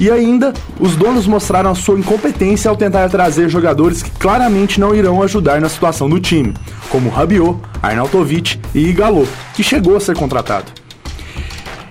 E 0.00 0.10
ainda, 0.10 0.52
os 0.80 0.96
donos 0.96 1.26
mostraram 1.26 1.70
a 1.70 1.74
sua 1.74 1.98
incompetência 1.98 2.68
ao 2.68 2.76
tentar 2.76 3.08
trazer 3.08 3.48
jogadores 3.48 4.02
que 4.02 4.10
claramente 4.10 4.80
não 4.80 4.94
irão 4.94 5.22
ajudar 5.22 5.60
na 5.60 5.68
situação 5.68 6.08
do 6.08 6.18
time, 6.18 6.54
como 6.88 7.08
Rabiot, 7.08 7.58
Arnautovic 7.80 8.58
e 8.74 8.88
Igalo, 8.88 9.28
que 9.54 9.62
chegou 9.62 9.96
a 9.96 10.00
ser 10.00 10.16
contratado. 10.16 10.81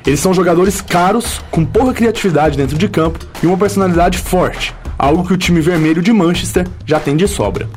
Eles 0.06 0.20
são 0.20 0.34
jogadores 0.34 0.82
caros, 0.82 1.42
com 1.52 1.64
pouca 1.64 1.94
criatividade 1.94 2.58
dentro 2.58 2.78
de 2.78 2.90
campo 2.90 3.20
e 3.42 3.46
uma 3.48 3.58
personalidade 3.58 4.18
forte, 4.18 4.74
algo 4.98 5.26
que 5.26 5.34
o 5.34 5.38
time 5.38 5.62
vermelho 5.62 6.02
de 6.02 6.12
Manchester 6.12 6.68
já 6.86 7.00
tem 7.00 7.16
de 7.16 7.28
sobra. 7.28 7.70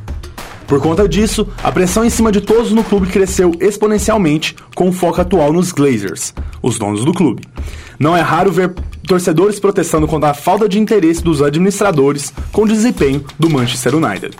Por 0.66 0.80
conta 0.80 1.06
disso, 1.06 1.46
a 1.62 1.70
pressão 1.70 2.04
em 2.04 2.10
cima 2.10 2.32
de 2.32 2.40
todos 2.40 2.72
no 2.72 2.82
clube 2.82 3.08
cresceu 3.08 3.52
exponencialmente, 3.60 4.56
com 4.74 4.88
o 4.88 4.92
foco 4.92 5.20
atual 5.20 5.52
nos 5.52 5.72
Glazers, 5.72 6.32
os 6.62 6.78
donos 6.78 7.04
do 7.04 7.12
clube. 7.12 7.42
Não 7.98 8.16
é 8.16 8.20
raro 8.20 8.50
ver 8.50 8.74
torcedores 9.06 9.60
protestando 9.60 10.08
contra 10.08 10.30
a 10.30 10.34
falta 10.34 10.68
de 10.68 10.78
interesse 10.78 11.22
dos 11.22 11.42
administradores 11.42 12.32
com 12.50 12.62
o 12.62 12.68
desempenho 12.68 13.24
do 13.38 13.50
Manchester 13.50 13.94
United. 13.94 14.34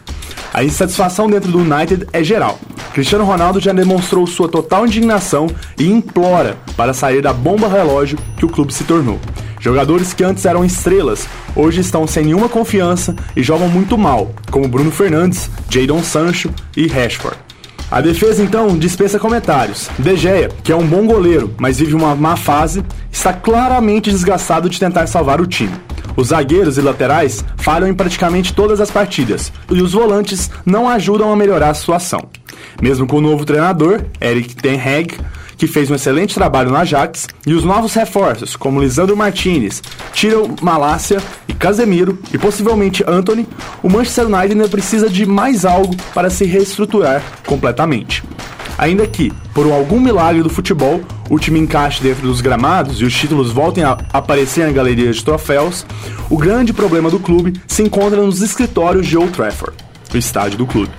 A 0.54 0.62
insatisfação 0.62 1.28
dentro 1.28 1.50
do 1.50 1.58
United 1.58 2.06
é 2.12 2.22
geral. 2.22 2.60
Cristiano 2.92 3.24
Ronaldo 3.24 3.58
já 3.58 3.72
demonstrou 3.72 4.24
sua 4.24 4.48
total 4.48 4.86
indignação 4.86 5.48
e 5.76 5.90
implora 5.90 6.56
para 6.76 6.94
sair 6.94 7.20
da 7.20 7.32
bomba 7.32 7.66
relógio 7.66 8.16
que 8.36 8.46
o 8.46 8.48
clube 8.48 8.72
se 8.72 8.84
tornou. 8.84 9.18
Jogadores 9.58 10.14
que 10.14 10.22
antes 10.22 10.44
eram 10.44 10.64
estrelas, 10.64 11.26
hoje 11.56 11.80
estão 11.80 12.06
sem 12.06 12.26
nenhuma 12.26 12.48
confiança 12.48 13.16
e 13.34 13.42
jogam 13.42 13.68
muito 13.68 13.98
mal, 13.98 14.30
como 14.48 14.68
Bruno 14.68 14.92
Fernandes, 14.92 15.50
Jadon 15.68 16.04
Sancho 16.04 16.48
e 16.76 16.86
Rashford. 16.86 17.36
A 17.90 18.00
defesa, 18.00 18.40
então, 18.40 18.78
dispensa 18.78 19.18
comentários. 19.18 19.90
De 19.98 20.16
Gea, 20.16 20.50
que 20.62 20.70
é 20.70 20.76
um 20.76 20.86
bom 20.86 21.04
goleiro, 21.04 21.52
mas 21.58 21.80
vive 21.80 21.96
uma 21.96 22.14
má 22.14 22.36
fase, 22.36 22.84
está 23.10 23.32
claramente 23.32 24.08
desgastado 24.08 24.70
de 24.70 24.78
tentar 24.78 25.08
salvar 25.08 25.40
o 25.40 25.46
time. 25.48 25.74
Os 26.16 26.28
zagueiros 26.28 26.78
e 26.78 26.80
laterais 26.80 27.44
falham 27.56 27.88
em 27.88 27.94
praticamente 27.94 28.52
todas 28.52 28.80
as 28.80 28.90
partidas, 28.90 29.52
e 29.70 29.82
os 29.82 29.92
volantes 29.92 30.50
não 30.64 30.88
ajudam 30.88 31.32
a 31.32 31.36
melhorar 31.36 31.70
a 31.70 31.74
situação. 31.74 32.20
Mesmo 32.80 33.06
com 33.06 33.16
o 33.16 33.20
novo 33.20 33.44
treinador, 33.44 34.04
Eric 34.20 34.54
Ten 34.56 34.80
Hag, 34.80 35.16
que 35.56 35.66
fez 35.66 35.90
um 35.90 35.94
excelente 35.94 36.34
trabalho 36.34 36.70
no 36.70 36.76
Ajax, 36.76 37.28
e 37.46 37.54
os 37.54 37.64
novos 37.64 37.94
reforços, 37.94 38.56
como 38.56 38.80
Lisandro 38.80 39.16
Martinez, 39.16 39.82
Tiro 40.12 40.54
Malácia 40.60 41.22
e 41.48 41.54
Casemiro, 41.54 42.18
e 42.32 42.38
possivelmente 42.38 43.04
Anthony, 43.06 43.46
o 43.82 43.88
Manchester 43.88 44.26
United 44.26 44.52
ainda 44.52 44.68
precisa 44.68 45.08
de 45.08 45.24
mais 45.26 45.64
algo 45.64 45.94
para 46.12 46.30
se 46.30 46.44
reestruturar 46.44 47.22
completamente. 47.46 48.22
Ainda 48.76 49.06
que, 49.06 49.32
por 49.52 49.70
algum 49.70 50.00
milagre 50.00 50.42
do 50.42 50.50
futebol, 50.50 51.00
o 51.30 51.38
time 51.38 51.60
encaixe 51.60 52.02
dentro 52.02 52.26
dos 52.26 52.40
gramados 52.40 53.00
e 53.00 53.04
os 53.04 53.14
títulos 53.14 53.52
voltem 53.52 53.84
a 53.84 53.98
aparecer 54.12 54.66
na 54.66 54.72
galeria 54.72 55.12
de 55.12 55.24
troféus, 55.24 55.86
o 56.28 56.36
grande 56.36 56.72
problema 56.72 57.10
do 57.10 57.20
clube 57.20 57.60
se 57.66 57.82
encontra 57.82 58.20
nos 58.22 58.42
escritórios 58.42 59.06
de 59.06 59.16
Old 59.16 59.32
Trafford, 59.32 59.76
o 60.12 60.16
estádio 60.16 60.58
do 60.58 60.66
clube. 60.66 60.92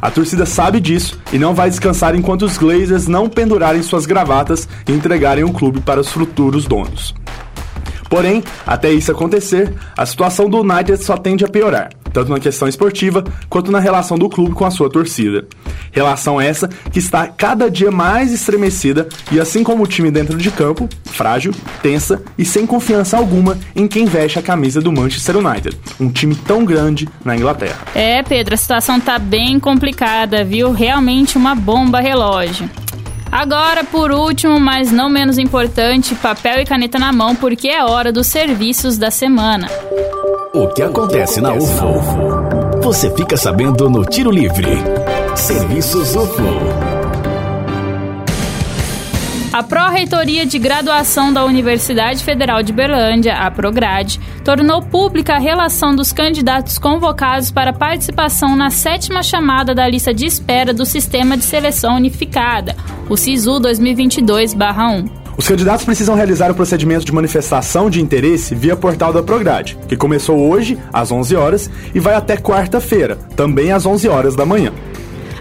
A 0.00 0.10
torcida 0.10 0.46
sabe 0.46 0.80
disso 0.80 1.20
e 1.30 1.38
não 1.38 1.54
vai 1.54 1.68
descansar 1.68 2.14
enquanto 2.14 2.42
os 2.42 2.56
Glazers 2.56 3.06
não 3.06 3.28
pendurarem 3.28 3.82
suas 3.82 4.06
gravatas 4.06 4.66
e 4.88 4.92
entregarem 4.92 5.44
o 5.44 5.52
clube 5.52 5.80
para 5.80 6.00
os 6.00 6.08
futuros 6.08 6.64
donos. 6.64 7.14
Porém, 8.10 8.44
até 8.66 8.92
isso 8.92 9.10
acontecer, 9.10 9.72
a 9.96 10.04
situação 10.04 10.50
do 10.50 10.60
United 10.60 11.02
só 11.02 11.16
tende 11.16 11.44
a 11.44 11.48
piorar 11.48 11.88
tanto 12.12 12.30
na 12.30 12.40
questão 12.40 12.68
esportiva 12.68 13.24
quanto 13.48 13.70
na 13.70 13.78
relação 13.78 14.18
do 14.18 14.28
clube 14.28 14.54
com 14.54 14.64
a 14.64 14.70
sua 14.70 14.90
torcida. 14.90 15.46
Relação 15.92 16.40
essa 16.40 16.68
que 16.92 16.98
está 16.98 17.26
cada 17.26 17.70
dia 17.70 17.90
mais 17.90 18.32
estremecida 18.32 19.08
e, 19.30 19.40
assim 19.40 19.62
como 19.64 19.82
o 19.82 19.86
time 19.86 20.10
dentro 20.10 20.36
de 20.36 20.50
campo, 20.50 20.88
frágil, 21.04 21.52
tensa 21.82 22.22
e 22.36 22.44
sem 22.44 22.66
confiança 22.66 23.16
alguma 23.16 23.58
em 23.74 23.88
quem 23.88 24.04
veste 24.04 24.38
a 24.38 24.42
camisa 24.42 24.80
do 24.80 24.92
Manchester 24.92 25.36
United, 25.36 25.76
um 25.98 26.10
time 26.10 26.34
tão 26.34 26.64
grande 26.64 27.08
na 27.24 27.36
Inglaterra. 27.36 27.78
É, 27.94 28.22
Pedro, 28.22 28.54
a 28.54 28.58
situação 28.58 29.00
tá 29.00 29.18
bem 29.18 29.58
complicada, 29.58 30.44
viu? 30.44 30.72
Realmente 30.72 31.36
uma 31.36 31.54
bomba 31.54 32.00
relógio. 32.00 32.68
Agora, 33.30 33.84
por 33.84 34.10
último, 34.10 34.58
mas 34.58 34.90
não 34.90 35.08
menos 35.08 35.38
importante, 35.38 36.14
papel 36.16 36.60
e 36.60 36.64
caneta 36.64 36.98
na 36.98 37.12
mão, 37.12 37.36
porque 37.36 37.68
é 37.68 37.84
hora 37.84 38.12
dos 38.12 38.26
serviços 38.26 38.98
da 38.98 39.10
semana. 39.10 39.68
O 40.52 40.66
que 40.68 40.82
acontece 40.82 41.40
na 41.40 41.52
UFO? 41.52 42.80
Você 42.82 43.14
fica 43.14 43.36
sabendo 43.36 43.88
no 43.88 44.04
Tiro 44.04 44.32
Livre. 44.32 44.66
Serviços 45.36 46.16
UFO. 46.16 46.89
A 49.52 49.64
Pró-Reitoria 49.64 50.46
de 50.46 50.60
Graduação 50.60 51.32
da 51.32 51.44
Universidade 51.44 52.22
Federal 52.22 52.62
de 52.62 52.72
Berlândia, 52.72 53.34
a 53.34 53.50
Prograde, 53.50 54.20
tornou 54.44 54.80
pública 54.80 55.34
a 55.34 55.38
relação 55.40 55.94
dos 55.94 56.12
candidatos 56.12 56.78
convocados 56.78 57.50
para 57.50 57.72
participação 57.72 58.54
na 58.54 58.70
sétima 58.70 59.24
chamada 59.24 59.74
da 59.74 59.88
lista 59.88 60.14
de 60.14 60.24
espera 60.24 60.72
do 60.72 60.86
Sistema 60.86 61.36
de 61.36 61.42
Seleção 61.42 61.96
Unificada, 61.96 62.76
o 63.08 63.16
SISU 63.16 63.60
2022-1. 63.60 65.10
Os 65.36 65.48
candidatos 65.48 65.84
precisam 65.84 66.14
realizar 66.14 66.52
o 66.52 66.54
procedimento 66.54 67.04
de 67.04 67.12
manifestação 67.12 67.90
de 67.90 68.00
interesse 68.00 68.54
via 68.54 68.76
portal 68.76 69.12
da 69.12 69.22
Prograde, 69.22 69.76
que 69.88 69.96
começou 69.96 70.48
hoje, 70.48 70.78
às 70.92 71.10
11 71.10 71.34
horas, 71.34 71.70
e 71.92 71.98
vai 71.98 72.14
até 72.14 72.36
quarta-feira, 72.36 73.16
também 73.34 73.72
às 73.72 73.84
11 73.84 74.08
horas 74.08 74.36
da 74.36 74.46
manhã. 74.46 74.72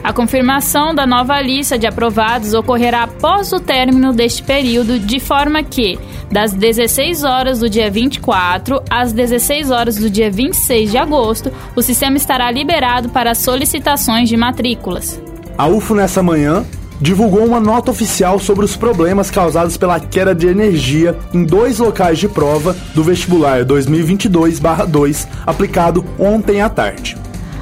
A 0.04 0.14
confirmação 0.14 0.96
da 0.96 1.06
nova 1.06 1.42
lista 1.42 1.78
de 1.78 1.86
aprovados 1.86 2.54
ocorrerá 2.54 3.04
após 3.04 3.52
o 3.52 3.60
término 3.60 4.14
deste 4.14 4.42
período, 4.42 4.98
de 4.98 5.20
forma 5.20 5.62
que, 5.62 6.00
das 6.32 6.54
16 6.54 7.24
horas 7.24 7.60
do 7.60 7.70
dia 7.70 7.92
24 7.92 8.82
às 8.90 9.12
16 9.12 9.72
horas 9.72 9.98
do 9.98 10.10
dia 10.10 10.32
26 10.32 10.92
de 10.92 10.98
agosto, 10.98 11.52
o 11.76 11.82
sistema 11.82 12.16
estará 12.16 12.50
liberado 12.50 13.10
para 13.10 13.36
solicitações 13.36 14.30
de 14.30 14.38
matrículas. 14.38 15.22
A 15.58 15.68
UFO 15.68 15.94
nessa 15.94 16.24
manhã 16.24 16.66
divulgou 17.02 17.46
uma 17.46 17.60
nota 17.60 17.92
oficial 17.92 18.40
sobre 18.40 18.66
os 18.66 18.76
problemas 18.76 19.30
causados 19.30 19.78
pela 19.78 20.00
queda 20.00 20.34
de 20.34 20.48
energia 20.48 21.18
em 21.34 21.44
dois 21.44 21.80
locais 21.80 22.20
de 22.20 22.28
prova 22.28 22.76
do 22.94 23.04
vestibular 23.04 23.64
2022/2 23.64 25.28
aplicado 25.46 26.06
ontem 26.18 26.62
à 26.62 26.70
tarde. 26.70 27.18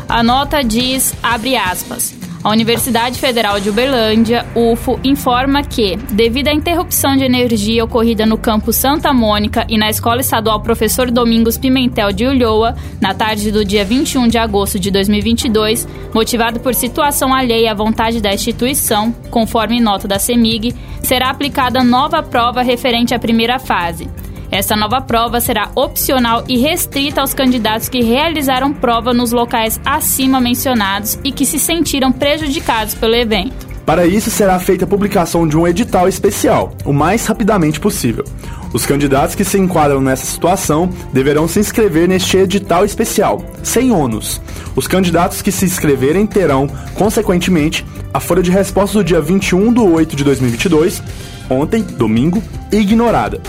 A 0.10 0.24
nota 0.24 0.64
diz, 0.64 1.14
abre 1.22 1.58
aspas, 1.58 2.16
a 2.48 2.52
Universidade 2.52 3.20
Federal 3.20 3.60
de 3.60 3.70
Uberlândia, 3.70 4.46
UFO, 4.56 4.98
informa 5.04 5.62
que, 5.64 5.98
devido 5.98 6.48
à 6.48 6.54
interrupção 6.54 7.18
de 7.18 7.26
energia 7.26 7.84
ocorrida 7.84 8.26
no 8.26 8.38
campus 8.38 8.78
Santa 8.78 9.12
Mônica 9.12 9.66
e 9.68 9.78
na 9.78 9.90
Escola 9.90 10.22
Estadual 10.22 10.62
Professor 10.62 11.12
Domingos 11.12 11.58
Pimentel 11.58 12.14
de 12.14 12.26
Ulhoa, 12.26 12.74
na 13.02 13.14
tarde 13.14 13.52
do 13.52 13.66
dia 13.66 13.84
21 13.84 14.30
de 14.30 14.38
agosto 14.38 14.80
de 14.80 14.90
2022, 14.90 15.86
motivado 16.14 16.62
por 16.62 16.74
situação 16.74 17.36
alheia 17.36 17.72
à 17.72 17.76
vontade 17.76 18.22
da 18.22 18.34
instituição, 18.34 19.12
conforme 19.30 19.82
nota 19.82 20.08
da 20.08 20.18
CEMIG, 20.18 20.74
será 21.04 21.30
aplicada 21.30 21.84
nova 21.84 22.24
prova 22.24 22.62
referente 22.62 23.14
à 23.14 23.20
primeira 23.20 23.60
fase. 23.60 24.08
Esta 24.52 24.76
nova 24.76 25.02
prova 25.02 25.42
será 25.42 25.70
opcional 25.76 26.44
e 26.48 26.58
restrita 26.58 27.22
aos 27.22 27.34
candidatos 27.34 27.90
que 27.90 28.02
realizaram 28.02 28.74
prova 28.74 29.14
nos 29.14 29.32
locais 29.32 29.80
acima 29.86 30.40
mencionados 30.40 31.20
e 31.24 31.32
que 31.32 31.46
se 31.46 31.60
sentiram 31.60 32.12
prejudicados 32.12 32.94
pelo 32.94 33.16
evento. 33.16 33.68
Para 33.86 34.06
isso, 34.06 34.30
será 34.30 34.60
feita 34.60 34.84
a 34.84 34.88
publicação 34.88 35.48
de 35.48 35.58
um 35.58 35.66
edital 35.66 36.10
especial, 36.10 36.74
o 36.84 36.92
mais 36.92 37.26
rapidamente 37.26 37.80
possível. 37.80 38.26
Os 38.74 38.86
candidatos 38.86 39.34
que 39.34 39.46
se 39.46 39.58
enquadram 39.58 40.02
nessa 40.02 40.26
situação 40.26 40.90
deverão 41.14 41.48
se 41.48 41.60
inscrever 41.60 42.06
neste 42.06 42.36
edital 42.36 42.84
especial, 42.84 43.42
sem 43.64 43.92
ônus. 43.92 44.42
Os 44.76 44.88
candidatos 44.88 45.42
que 45.42 45.54
se 45.54 45.64
inscreverem 45.64 46.26
terão, 46.26 46.68
consequentemente, 46.96 47.86
a 48.14 48.20
folha 48.20 48.44
de 48.44 48.52
respostas 48.52 48.96
do 48.96 49.04
dia 49.06 49.22
21 49.22 49.74
de 49.74 49.80
8 49.80 50.16
de 50.18 50.24
2022, 50.26 51.02
ontem, 51.50 51.82
domingo, 51.82 52.44
ignorada. 52.72 53.42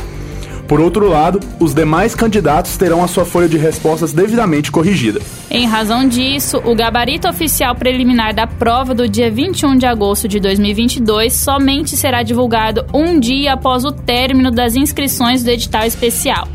Por 0.68 0.80
outro 0.80 1.08
lado, 1.08 1.40
os 1.58 1.72
demais 1.72 2.14
candidatos 2.14 2.76
terão 2.76 3.02
a 3.02 3.08
sua 3.08 3.24
folha 3.24 3.48
de 3.48 3.56
respostas 3.56 4.12
devidamente 4.12 4.70
corrigida. 4.70 5.18
Em 5.50 5.66
razão 5.66 6.06
disso, 6.06 6.60
o 6.62 6.74
gabarito 6.74 7.26
oficial 7.26 7.74
preliminar 7.74 8.34
da 8.34 8.46
prova 8.46 8.94
do 8.94 9.08
dia 9.08 9.30
21 9.30 9.78
de 9.78 9.86
agosto 9.86 10.28
de 10.28 10.38
2022 10.38 11.32
somente 11.32 11.96
será 11.96 12.22
divulgado 12.22 12.84
um 12.92 13.18
dia 13.18 13.54
após 13.54 13.86
o 13.86 13.90
término 13.90 14.50
das 14.50 14.76
inscrições 14.76 15.42
do 15.42 15.50
edital 15.50 15.86
especial. 15.86 16.46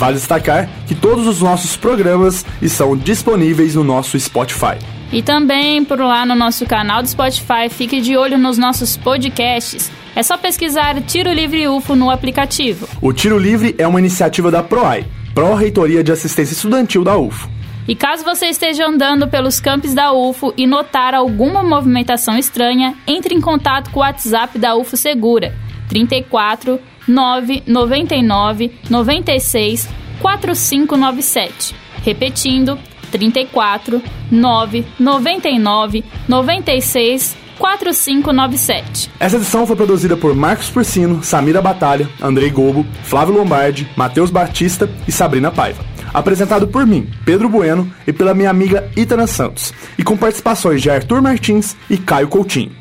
Vale 0.00 0.14
destacar 0.14 0.66
que 0.88 0.94
todos 0.94 1.26
os 1.26 1.42
nossos 1.42 1.76
programas 1.76 2.46
estão 2.62 2.96
disponíveis 2.96 3.74
no 3.74 3.84
nosso 3.84 4.18
Spotify. 4.18 4.78
E 5.12 5.22
também 5.22 5.84
por 5.84 5.98
lá 5.98 6.24
no 6.24 6.34
nosso 6.34 6.64
canal 6.64 7.02
do 7.02 7.08
Spotify, 7.10 7.68
fique 7.68 8.00
de 8.00 8.16
olho 8.16 8.38
nos 8.38 8.56
nossos 8.56 8.96
podcasts. 8.96 9.92
É 10.16 10.22
só 10.22 10.38
pesquisar 10.38 10.98
Tiro 11.02 11.30
Livre 11.30 11.68
UFO 11.68 11.94
no 11.94 12.08
aplicativo. 12.08 12.88
O 13.02 13.12
Tiro 13.12 13.36
Livre 13.36 13.74
é 13.76 13.86
uma 13.86 13.98
iniciativa 13.98 14.50
da 14.50 14.62
PROAI, 14.62 15.04
Pró-Reitoria 15.34 16.02
de 16.02 16.10
Assistência 16.10 16.54
Estudantil 16.54 17.04
da 17.04 17.18
UFO. 17.18 17.50
E 17.86 17.94
caso 17.94 18.24
você 18.24 18.46
esteja 18.46 18.86
andando 18.86 19.28
pelos 19.28 19.60
campos 19.60 19.92
da 19.92 20.14
UFO 20.14 20.54
e 20.56 20.66
notar 20.66 21.12
alguma 21.12 21.62
movimentação 21.62 22.38
estranha, 22.38 22.94
entre 23.06 23.34
em 23.34 23.40
contato 23.40 23.90
com 23.90 24.00
o 24.00 24.02
WhatsApp 24.02 24.58
da 24.58 24.74
UFO 24.74 24.96
Segura 24.96 25.54
34 25.90 26.80
999 27.06 28.72
96 28.88 29.88
4597. 30.22 31.74
Repetindo, 32.02 32.78
34 33.10 34.00
9 34.30 34.86
99 34.98 36.04
96 36.28 37.36
4597. 37.58 39.10
Essa 39.20 39.36
edição 39.36 39.66
foi 39.66 39.76
produzida 39.76 40.16
por 40.16 40.34
Marcos 40.34 40.70
Porcino, 40.70 41.22
Samira 41.22 41.60
Batalha, 41.60 42.08
Andrei 42.22 42.48
Gobo, 42.48 42.86
Flávio 43.02 43.34
Lombardi, 43.34 43.86
Matheus 43.96 44.30
Batista 44.30 44.88
e 45.06 45.12
Sabrina 45.12 45.50
Paiva. 45.50 45.84
Apresentado 46.12 46.66
por 46.66 46.86
mim, 46.86 47.08
Pedro 47.24 47.48
Bueno, 47.48 47.92
e 48.06 48.12
pela 48.12 48.34
minha 48.34 48.50
amiga 48.50 48.90
Itana 48.96 49.26
Santos, 49.26 49.72
e 49.98 50.02
com 50.02 50.16
participações 50.16 50.80
de 50.82 50.90
Arthur 50.90 51.20
Martins 51.22 51.76
e 51.88 51.98
Caio 51.98 52.28
Coutinho. 52.28 52.72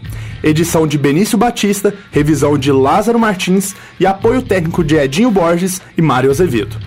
Edição 0.43 0.87
de 0.87 0.97
Benício 0.97 1.37
Batista, 1.37 1.93
revisão 2.11 2.57
de 2.57 2.71
Lázaro 2.71 3.19
Martins 3.19 3.75
e 3.99 4.05
apoio 4.05 4.41
técnico 4.41 4.83
de 4.83 4.95
Edinho 4.95 5.31
Borges 5.31 5.81
e 5.97 6.01
Mário 6.01 6.29
Azevedo. 6.29 6.77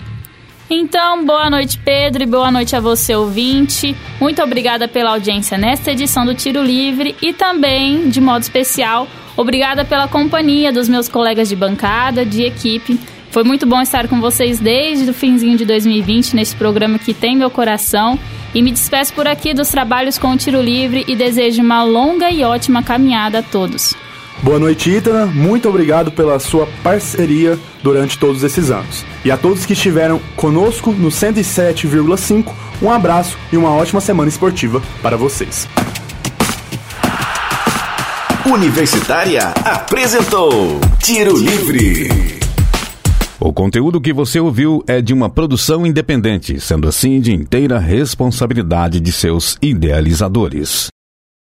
Então, 0.71 1.25
boa 1.27 1.51
noite, 1.51 1.79
Pedro, 1.85 2.23
e 2.23 2.27
boa 2.27 2.51
noite 2.51 2.75
a 2.75 2.81
você, 2.81 3.15
ouvinte. 3.15 3.95
Muito 4.19 4.43
obrigada 4.43 4.89
pela 4.89 5.11
audiência 5.11 5.59
nesta 5.59 5.93
edição 5.93 6.25
do 6.25 6.35
Tiro 6.35 6.63
Livre 6.63 7.15
e 7.21 7.35
também, 7.35 8.09
de 8.09 8.23
modo 8.23 8.41
especial, 8.41 9.07
obrigada 9.37 9.85
pela 9.85 10.09
companhia 10.09 10.73
dos 10.73 10.89
meus 10.89 11.09
colegas 11.09 11.49
de 11.49 11.57
bancada, 11.57 12.25
de 12.25 12.45
equipe. 12.45 12.99
Foi 13.33 13.45
muito 13.45 13.65
bom 13.65 13.81
estar 13.81 14.09
com 14.09 14.21
vocês 14.21 14.61
desde 14.61 15.11
o 15.11 15.15
finzinho 15.15 15.57
de 15.57 15.65
2020 15.65 16.37
nesse 16.37 16.55
programa 16.55 16.99
que 16.99 17.15
tem 17.15 17.35
meu 17.35 17.51
coração. 17.51 18.19
E 18.55 18.61
me 18.61 18.71
despeço 18.71 19.15
por 19.15 19.27
aqui 19.27 19.55
dos 19.55 19.71
trabalhos 19.71 20.19
com 20.19 20.33
o 20.33 20.37
Tiro 20.37 20.61
Livre 20.61 21.03
e 21.09 21.17
desejo 21.17 21.63
uma 21.63 21.83
longa 21.83 22.31
e 22.31 22.45
ótima 22.45 22.83
caminhada 22.83 23.39
a 23.39 23.43
todos. 23.43 23.95
Boa 24.43 24.59
noite, 24.59 24.91
Itana. 24.91 25.25
Muito 25.25 25.67
obrigado 25.67 26.13
pela 26.13 26.39
sua 26.39 26.69
parceria 26.83 27.59
durante 27.83 28.19
todos 28.19 28.43
esses 28.43 28.71
anos. 28.71 29.03
E 29.25 29.31
a 29.31 29.39
todos 29.39 29.65
que 29.65 29.73
estiveram 29.73 30.21
conosco 30.37 30.93
no 30.93 31.09
107,5, 31.09 32.53
um 32.83 32.91
abraço 32.91 33.39
e 33.51 33.57
uma 33.57 33.71
ótima 33.71 34.03
semana 34.03 34.29
esportiva 34.29 34.83
para 35.01 35.17
vocês. 35.17 35.67
Universitária 38.45 39.55
apresentou 39.65 40.79
Tiro 40.99 41.35
Livre. 41.35 42.32
O 43.45 43.53
conteúdo 43.53 44.01
que 44.01 44.13
você 44.13 44.39
ouviu 44.39 44.85
é 44.87 45.03
de 45.03 45.13
uma 45.13 45.29
produção 45.29 45.85
independente, 45.85 46.61
sendo 46.61 46.87
assim 46.87 47.21
de 47.21 47.33
inteira 47.33 47.77
responsabilidade 47.77 49.01
de 49.01 49.11
seus 49.11 49.59
idealizadores. 49.61 50.93